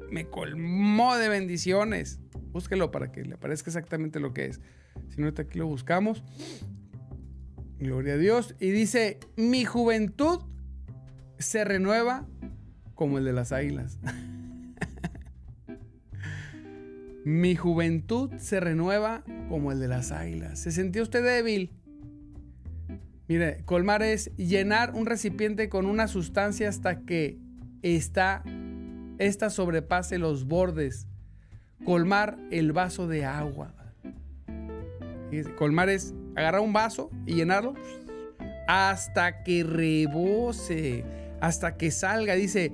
me 0.09 0.27
colmó 0.27 1.15
de 1.17 1.29
bendiciones. 1.29 2.19
Búsquelo 2.51 2.89
para 2.89 3.11
que 3.11 3.23
le 3.23 3.37
parezca 3.37 3.69
exactamente 3.69 4.19
lo 4.19 4.33
que 4.33 4.45
es. 4.45 4.59
Si 5.09 5.21
no, 5.21 5.27
aquí 5.27 5.59
lo 5.59 5.67
buscamos. 5.67 6.23
Gloria 7.79 8.13
a 8.13 8.17
Dios. 8.17 8.55
Y 8.59 8.71
dice, 8.71 9.19
mi 9.35 9.65
juventud 9.65 10.39
se 11.37 11.63
renueva 11.63 12.25
como 12.95 13.17
el 13.17 13.25
de 13.25 13.33
las 13.33 13.51
águilas. 13.51 13.99
Mi 17.23 17.55
juventud 17.57 18.31
se 18.37 18.61
renueva 18.61 19.23
como 19.49 19.73
el 19.73 19.81
de 19.81 19.89
las 19.89 20.13
águilas. 20.13 20.59
¿Se 20.59 20.71
sintió 20.71 21.03
usted 21.03 21.21
débil? 21.21 21.73
Mire, 23.27 23.63
colmar 23.65 24.01
es 24.01 24.31
llenar 24.37 24.95
un 24.95 25.05
recipiente 25.05 25.67
con 25.67 25.87
una 25.87 26.07
sustancia 26.07 26.69
hasta 26.69 27.01
que 27.01 27.37
esta, 27.81 28.43
esta 29.17 29.49
sobrepase 29.49 30.17
los 30.19 30.45
bordes. 30.45 31.05
Colmar 31.83 32.39
el 32.49 32.71
vaso 32.71 33.09
de 33.09 33.25
agua. 33.25 33.75
Colmar 35.57 35.89
es 35.89 36.13
agarrar 36.37 36.61
un 36.61 36.73
vaso 36.73 37.09
y 37.25 37.35
llenarlo 37.35 37.73
hasta 38.67 39.43
que 39.43 39.63
rebose, 39.63 41.03
hasta 41.41 41.77
que 41.77 41.91
salga. 41.91 42.35
Dice, 42.35 42.71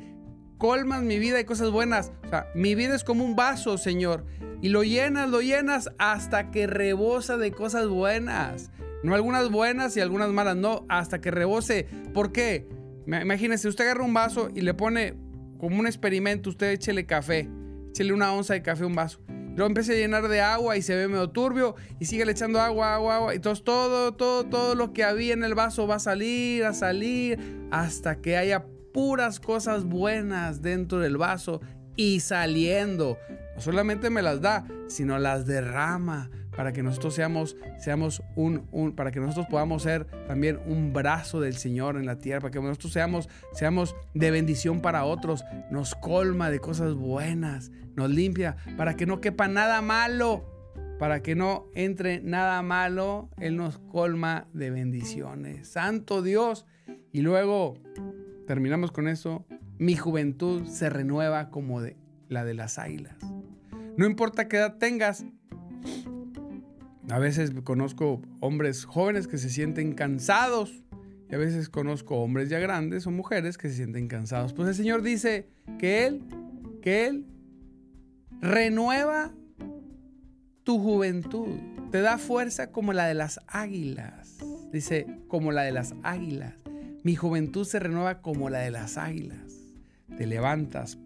colmas 0.58 1.04
mi 1.04 1.20
vida 1.20 1.38
de 1.38 1.46
cosas 1.46 1.72
buenas. 1.72 2.12
O 2.26 2.30
sea, 2.30 2.48
mi 2.56 2.76
vida 2.76 2.96
es 2.96 3.04
como 3.04 3.24
un 3.24 3.36
vaso, 3.36 3.78
Señor. 3.78 4.26
Y 4.62 4.70
lo 4.70 4.84
llenas, 4.84 5.30
lo 5.30 5.42
llenas 5.42 5.90
hasta 6.00 6.52
que 6.52 6.68
rebosa 6.68 7.38
de 7.38 7.52
cosas 7.52 7.88
buenas. 7.88 8.72
No 9.04 9.14
algunas 9.14 9.52
buenas 9.52 9.98
y 9.98 10.02
algunas 10.02 10.30
malas, 10.30 10.56
no, 10.56 10.86
hasta 10.90 11.20
que 11.20 11.32
rebose. 11.32 11.88
¿Por 12.14 12.32
qué? 12.32 12.68
Imagínese, 13.06 13.68
usted 13.68 13.84
agarra 13.84 14.06
un 14.06 14.14
vaso 14.14 14.50
y 14.56 14.62
le 14.62 14.74
pone 14.74 15.16
como 15.58 15.80
un 15.80 15.88
experimento, 15.88 16.50
usted 16.50 16.72
échele 16.72 17.06
café, 17.06 17.50
échele 17.90 18.14
una 18.14 18.34
onza 18.34 18.54
de 18.54 18.62
café 18.62 18.84
a 18.84 18.88
un 18.88 18.96
vaso. 18.96 19.20
Luego 19.56 19.68
empieza 19.68 19.92
a 19.92 19.96
llenar 19.96 20.28
de 20.28 20.42
agua 20.42 20.78
y 20.78 20.82
se 20.82 20.96
ve 20.96 21.08
medio 21.08 21.30
turbio 21.30 21.76
y 22.00 22.06
sigue 22.06 22.26
le 22.26 22.32
echando 22.32 22.60
agua, 22.60 22.96
agua, 22.96 23.16
agua. 23.18 23.34
Entonces 23.34 23.64
todo, 23.64 24.14
todo, 24.14 24.46
todo 24.46 24.76
lo 24.76 24.94
que 24.94 25.04
había 25.04 25.34
en 25.34 25.44
el 25.44 25.54
vaso 25.54 25.86
va 25.88 25.96
a 25.96 26.00
salir, 26.00 26.66
a 26.66 26.74
salir, 26.74 27.40
hasta 27.72 28.16
que 28.16 28.38
haya 28.38 28.66
puras 28.94 29.40
cosas 29.40 29.84
buenas 29.84 30.62
dentro 30.62 31.00
del 31.00 31.18
vaso 31.18 31.62
y 31.96 32.20
saliendo. 32.22 33.18
No 33.56 33.62
solamente 33.62 34.10
me 34.10 34.22
las 34.22 34.42
da, 34.42 34.66
sino 34.88 35.20
las 35.20 35.46
derrama 35.46 36.30
para 36.56 36.74
que 36.74 36.84
nosotros 36.84 37.14
seamos, 37.14 37.58
seamos 37.80 38.22
un, 38.36 38.68
un, 38.72 38.94
para 38.94 39.12
que 39.12 39.20
nosotros 39.20 39.48
podamos 39.50 39.84
ser 39.84 40.06
también 40.28 40.60
un 40.66 40.94
brazo 40.94 41.40
del 41.40 41.56
Señor 41.56 41.98
en 41.98 42.06
la 42.06 42.20
tierra, 42.20 42.42
para 42.42 42.52
que 42.52 42.62
nosotros 42.62 42.94
seamos, 42.94 43.30
seamos 43.54 43.96
de 44.14 44.32
bendición 44.32 44.82
para 44.82 45.06
otros, 45.06 45.44
nos 45.72 45.96
colma 45.96 46.50
de 46.50 46.60
cosas 46.60 46.94
buenas, 46.94 47.72
nos 47.96 48.10
limpia, 48.10 48.56
para 48.78 48.96
que 48.96 49.06
no 49.06 49.22
quepa 49.22 49.48
nada 49.48 49.82
malo 49.82 50.54
para 51.04 51.22
que 51.22 51.36
no 51.36 51.68
entre 51.74 52.22
nada 52.22 52.62
malo, 52.62 53.30
Él 53.38 53.58
nos 53.58 53.78
colma 53.78 54.48
de 54.54 54.72
bendiciones. 54.72 55.68
Santo 55.68 56.22
Dios. 56.22 56.66
Y 57.12 57.22
luego 57.22 57.76
terminamos 58.48 58.94
con 58.94 59.10
eso. 59.10 59.46
Mi 59.78 59.98
juventud 59.98 60.66
se 60.66 60.90
renueva 60.90 61.50
como 61.50 61.82
de, 61.82 61.98
la 62.30 62.46
de 62.46 62.54
las 62.54 62.80
águilas. 62.80 63.18
No 63.98 64.06
importa 64.06 64.48
qué 64.48 64.58
edad 64.58 64.78
tengas. 64.78 65.26
A 67.10 67.20
veces 67.20 67.52
conozco 67.64 68.22
hombres 68.40 68.86
jóvenes 68.86 69.28
que 69.28 69.38
se 69.38 69.50
sienten 69.50 69.94
cansados. 69.94 70.84
Y 71.30 71.36
a 71.36 71.38
veces 71.38 71.70
conozco 71.70 72.18
hombres 72.18 72.50
ya 72.50 72.60
grandes 72.60 73.08
o 73.08 73.12
mujeres 73.12 73.58
que 73.58 73.70
se 73.70 73.76
sienten 73.76 74.08
cansados. 74.08 74.54
Pues 74.54 74.70
el 74.70 74.76
Señor 74.76 75.02
dice 75.02 75.48
que 75.80 76.06
Él, 76.06 76.24
que 76.82 77.08
Él 77.08 77.26
renueva 78.42 79.34
tu 80.64 80.80
juventud. 80.80 81.58
Te 81.92 82.02
da 82.02 82.18
fuerza 82.18 82.72
como 82.72 82.94
la 82.94 83.06
de 83.08 83.14
las 83.14 83.40
águilas. 83.48 84.38
Dice, 84.72 85.08
como 85.28 85.52
la 85.52 85.64
de 85.64 85.72
las 85.72 85.94
águilas. 86.04 86.56
Mi 87.04 87.16
juventud 87.16 87.66
se 87.66 87.80
renueva 87.80 88.22
como 88.22 88.50
la 88.50 88.60
de 88.60 88.72
las 88.72 88.98
águilas. 88.98 89.60
Te 90.18 90.26
levantas, 90.26 90.98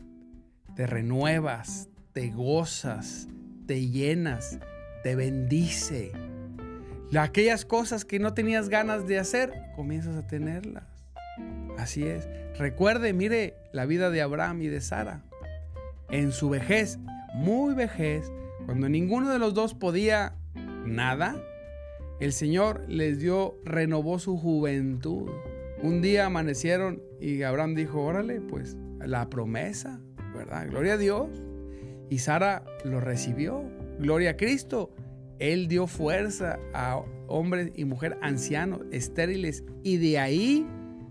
te 0.76 0.86
renuevas, 0.86 1.90
te 2.14 2.30
gozas, 2.30 3.28
te 3.66 3.88
llenas, 3.88 4.60
te 5.04 5.16
bendice. 5.16 6.12
Aquellas 7.18 7.66
cosas 7.66 8.06
que 8.06 8.20
no 8.20 8.34
tenías 8.34 8.70
ganas 8.70 9.08
de 9.08 9.18
hacer, 9.18 9.54
comienzas 9.76 10.16
a 10.16 10.28
tenerlas. 10.28 10.84
Así 11.78 12.06
es. 12.06 12.28
Recuerde, 12.58 13.14
mire 13.14 13.56
la 13.72 13.86
vida 13.86 14.10
de 14.10 14.22
Abraham 14.22 14.62
y 14.62 14.68
de 14.68 14.82
Sara. 14.82 15.22
En 16.10 16.32
su 16.32 16.50
vejez, 16.50 17.00
muy 17.34 17.74
vejez, 17.76 18.32
cuando 18.66 18.90
ninguno 18.90 19.32
de 19.32 19.40
los 19.40 19.54
dos 19.54 19.74
podía 19.74 20.36
nada, 20.86 21.42
el 22.20 22.34
Señor 22.34 22.84
les 22.88 23.20
dio, 23.20 23.60
renovó 23.64 24.20
su 24.20 24.38
juventud. 24.38 25.30
Un 25.84 26.02
día 26.02 26.26
amanecieron 26.26 27.02
y 27.22 27.44
Abraham 27.44 27.76
dijo, 27.76 28.02
órale, 28.02 28.42
pues 28.42 28.76
la 29.00 29.30
promesa, 29.30 30.00
¿verdad? 30.36 30.68
Gloria 30.68 30.94
a 30.94 30.98
Dios. 30.98 31.30
Y 32.10 32.20
Sara 32.20 32.64
lo 32.84 33.00
recibió. 33.00 33.64
Gloria 34.00 34.32
a 34.32 34.38
Cristo. 34.38 34.94
Él 35.40 35.68
dio 35.68 35.88
fuerza 35.88 36.60
a 36.74 37.02
hombres 37.28 37.72
y 37.76 37.86
mujeres 37.86 38.18
ancianos, 38.22 38.82
estériles, 38.92 39.64
y 39.84 39.98
de 39.98 40.20
ahí 40.20 40.66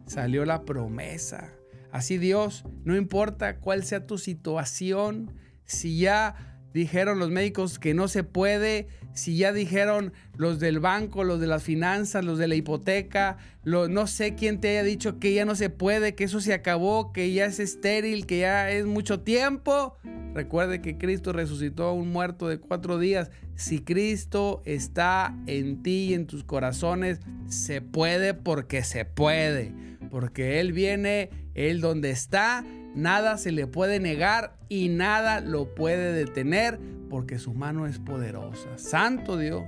salió 0.07 0.45
la 0.45 0.65
promesa. 0.65 1.53
Así 1.93 2.19
Dios, 2.19 2.65
no 2.85 2.97
importa 2.97 3.59
cuál 3.61 3.85
sea 3.85 4.07
tu 4.07 4.19
situación, 4.19 5.33
si 5.65 5.99
ya 5.99 6.56
dijeron 6.77 7.19
los 7.19 7.31
médicos 7.31 7.79
que 7.79 7.95
no 7.95 8.07
se 8.07 8.23
puede, 8.23 8.87
si 9.15 9.39
ya 9.39 9.55
dijeron 9.55 10.13
los 10.37 10.61
del 10.61 10.79
banco, 10.79 11.25
los 11.25 11.41
de 11.41 11.47
las 11.47 11.63
finanzas, 11.63 12.23
los 12.23 12.37
de 12.37 12.49
la 12.49 12.55
hipoteca, 12.55 13.39
no 13.65 14.07
sé 14.07 14.35
quién 14.35 14.61
te 14.61 14.69
haya 14.69 14.83
dicho 14.83 15.19
que 15.19 15.33
ya 15.33 15.47
no 15.47 15.55
se 15.55 15.71
puede, 15.71 16.15
que 16.15 16.25
eso 16.25 16.39
se 16.43 16.53
acabó, 16.53 17.15
que 17.15 17.33
ya 17.33 17.47
es 17.47 17.61
estéril, 17.61 18.27
que 18.27 18.41
ya 18.41 18.71
es 18.71 18.85
mucho 18.85 19.21
tiempo. 19.21 19.97
Recuerde 20.35 20.83
que 20.83 20.99
Cristo 20.99 21.33
resucitó 21.33 21.85
a 21.85 21.93
un 21.95 22.11
muerto 22.13 22.47
de 22.47 22.59
cuatro 22.59 22.99
días. 22.99 23.31
Si 23.55 23.81
Cristo 23.81 24.61
está 24.67 25.35
en 25.47 25.83
ti 25.83 26.09
y 26.11 26.15
en 26.15 26.27
tus 26.27 26.45
corazones, 26.45 27.21
se 27.49 27.81
puede 27.81 28.35
porque 28.35 28.85
se 28.85 29.07
puede. 29.07 29.73
Porque 30.11 30.61
Él 30.61 30.75
viene, 30.75 31.31
Él 31.55 31.81
donde 31.81 32.11
está, 32.11 32.67
nada 32.97 33.37
se 33.37 33.53
le 33.53 33.67
puede 33.67 34.01
negar 34.01 34.57
y 34.69 34.89
nada 34.89 35.41
lo 35.41 35.75
puede 35.75 36.13
detener 36.13 36.81
porque 37.09 37.39
su 37.39 37.55
mano 37.55 37.87
es 37.87 37.99
poderosa. 37.99 38.79
Santo 38.79 39.37
Dios, 39.37 39.67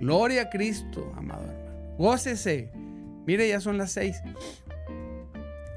gloria 0.00 0.42
a 0.42 0.50
Cristo, 0.50 1.12
amado 1.16 1.44
hermano. 1.44 1.96
Gócese. 1.98 2.72
Mire, 3.26 3.48
ya 3.48 3.60
son 3.60 3.78
las 3.78 3.92
seis 3.92 4.22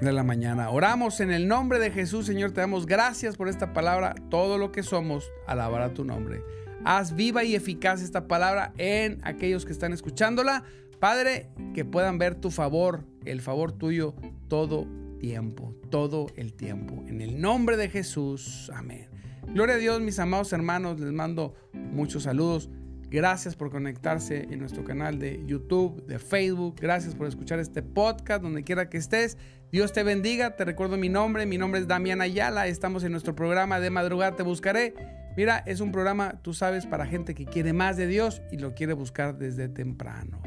de 0.02 0.12
la 0.14 0.24
mañana. 0.24 0.70
Oramos 0.70 1.20
en 1.20 1.32
el 1.32 1.48
nombre 1.48 1.80
de 1.80 1.92
Jesús, 1.92 2.26
Señor, 2.26 2.52
te 2.52 2.62
damos 2.62 2.86
gracias 2.86 3.36
por 3.36 3.50
esta 3.50 3.74
palabra. 3.74 4.16
Todo 4.30 4.58
lo 4.58 4.72
que 4.72 4.84
somos, 4.84 5.32
alabará 5.48 5.94
tu 5.94 6.06
nombre. 6.06 6.42
Haz 6.86 7.16
viva 7.16 7.44
y 7.44 7.56
eficaz 7.56 8.02
esta 8.02 8.28
palabra 8.28 8.72
en 8.78 9.20
aquellos 9.24 9.66
que 9.66 9.74
están 9.74 9.92
escuchándola. 9.92 10.64
Padre, 11.00 11.50
que 11.74 11.86
puedan 11.86 12.18
ver 12.18 12.36
tu 12.36 12.52
favor, 12.52 13.06
el 13.26 13.42
favor 13.42 13.72
tuyo 13.72 14.14
todo 14.48 14.86
tiempo, 15.20 15.76
todo 15.90 16.28
el 16.36 16.54
tiempo. 16.54 17.04
En 17.08 17.22
el 17.22 17.40
nombre 17.40 17.78
de 17.78 17.90
Jesús, 17.90 18.72
amén. 18.74 19.08
Gloria 19.54 19.76
a 19.76 19.80
Dios, 19.80 20.02
mis 20.02 20.20
amados 20.20 20.52
hermanos, 20.54 21.00
les 21.00 21.12
mando 21.12 21.54
muchos 21.74 22.24
saludos. 22.24 22.70
Gracias 23.10 23.56
por 23.56 23.72
conectarse 23.72 24.48
en 24.52 24.60
nuestro 24.60 24.84
canal 24.84 25.18
de 25.18 25.44
YouTube, 25.48 26.06
de 26.06 26.20
Facebook. 26.20 26.76
Gracias 26.80 27.16
por 27.16 27.28
escuchar 27.28 27.60
este 27.60 27.82
podcast 27.82 28.44
donde 28.44 28.64
quiera 28.64 28.90
que 28.90 28.98
estés. 28.98 29.38
Dios 29.72 29.94
te 29.94 30.04
bendiga. 30.04 30.56
Te 30.56 30.64
recuerdo 30.64 30.98
mi 30.98 31.10
nombre. 31.10 31.48
Mi 31.48 31.58
nombre 31.58 31.82
es 31.82 31.88
Damián 31.88 32.22
Ayala. 32.22 32.68
Estamos 32.68 33.04
en 33.04 33.12
nuestro 33.12 33.36
programa 33.36 33.80
de 33.80 33.90
madrugada 33.90 34.36
Te 34.36 34.44
Buscaré. 34.44 34.94
Mira, 35.36 35.64
es 35.66 35.80
un 35.80 35.92
programa, 35.92 36.40
tú 36.44 36.54
sabes, 36.54 36.86
para 36.86 37.08
gente 37.08 37.34
que 37.34 37.46
quiere 37.46 37.74
más 37.74 37.98
de 37.98 38.06
Dios 38.06 38.44
y 38.52 38.58
lo 38.58 38.76
quiere 38.76 38.94
buscar 38.94 39.38
desde 39.38 39.70
temprano. 39.70 40.42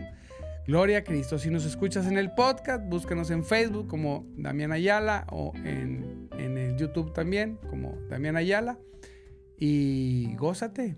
Gloria 0.67 0.99
a 0.99 1.05
Cristo. 1.05 1.39
Si 1.39 1.51
nos 1.51 1.65
escuchas 1.65 2.07
en 2.07 2.17
el 2.17 2.31
podcast, 2.35 2.89
búscanos 2.89 3.33
en 3.33 3.45
Facebook 3.45 3.89
como 3.89 4.25
Damián 4.37 4.71
Ayala 4.71 5.27
o 5.31 5.53
en, 5.57 6.29
en 6.39 6.57
el 6.57 6.77
YouTube 6.77 7.13
también 7.13 7.59
como 7.69 7.99
Damián 8.09 8.37
Ayala. 8.37 8.79
Y 9.59 10.37
gózate, 10.37 10.97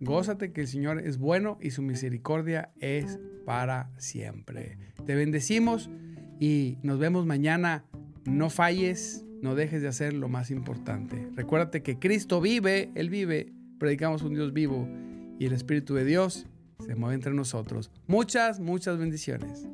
gózate 0.00 0.52
que 0.52 0.62
el 0.62 0.66
Señor 0.66 1.06
es 1.06 1.18
bueno 1.18 1.58
y 1.60 1.72
su 1.72 1.82
misericordia 1.82 2.72
es 2.80 3.20
para 3.44 3.90
siempre. 3.98 4.78
Te 5.04 5.14
bendecimos 5.14 5.90
y 6.38 6.78
nos 6.82 6.98
vemos 6.98 7.26
mañana. 7.26 7.84
No 8.24 8.48
falles, 8.48 9.26
no 9.42 9.54
dejes 9.54 9.82
de 9.82 9.88
hacer 9.88 10.14
lo 10.14 10.28
más 10.28 10.50
importante. 10.50 11.28
Recuérdate 11.34 11.82
que 11.82 11.98
Cristo 11.98 12.40
vive, 12.40 12.92
Él 12.94 13.10
vive, 13.10 13.52
predicamos 13.78 14.22
un 14.22 14.32
Dios 14.32 14.54
vivo 14.54 14.88
y 15.38 15.44
el 15.44 15.52
Espíritu 15.52 15.94
de 15.94 16.06
Dios 16.06 16.46
se 16.80 16.94
mueve 16.94 17.14
entre 17.14 17.32
nosotros. 17.32 17.90
Muchas, 18.06 18.60
muchas 18.60 18.98
bendiciones. 18.98 19.66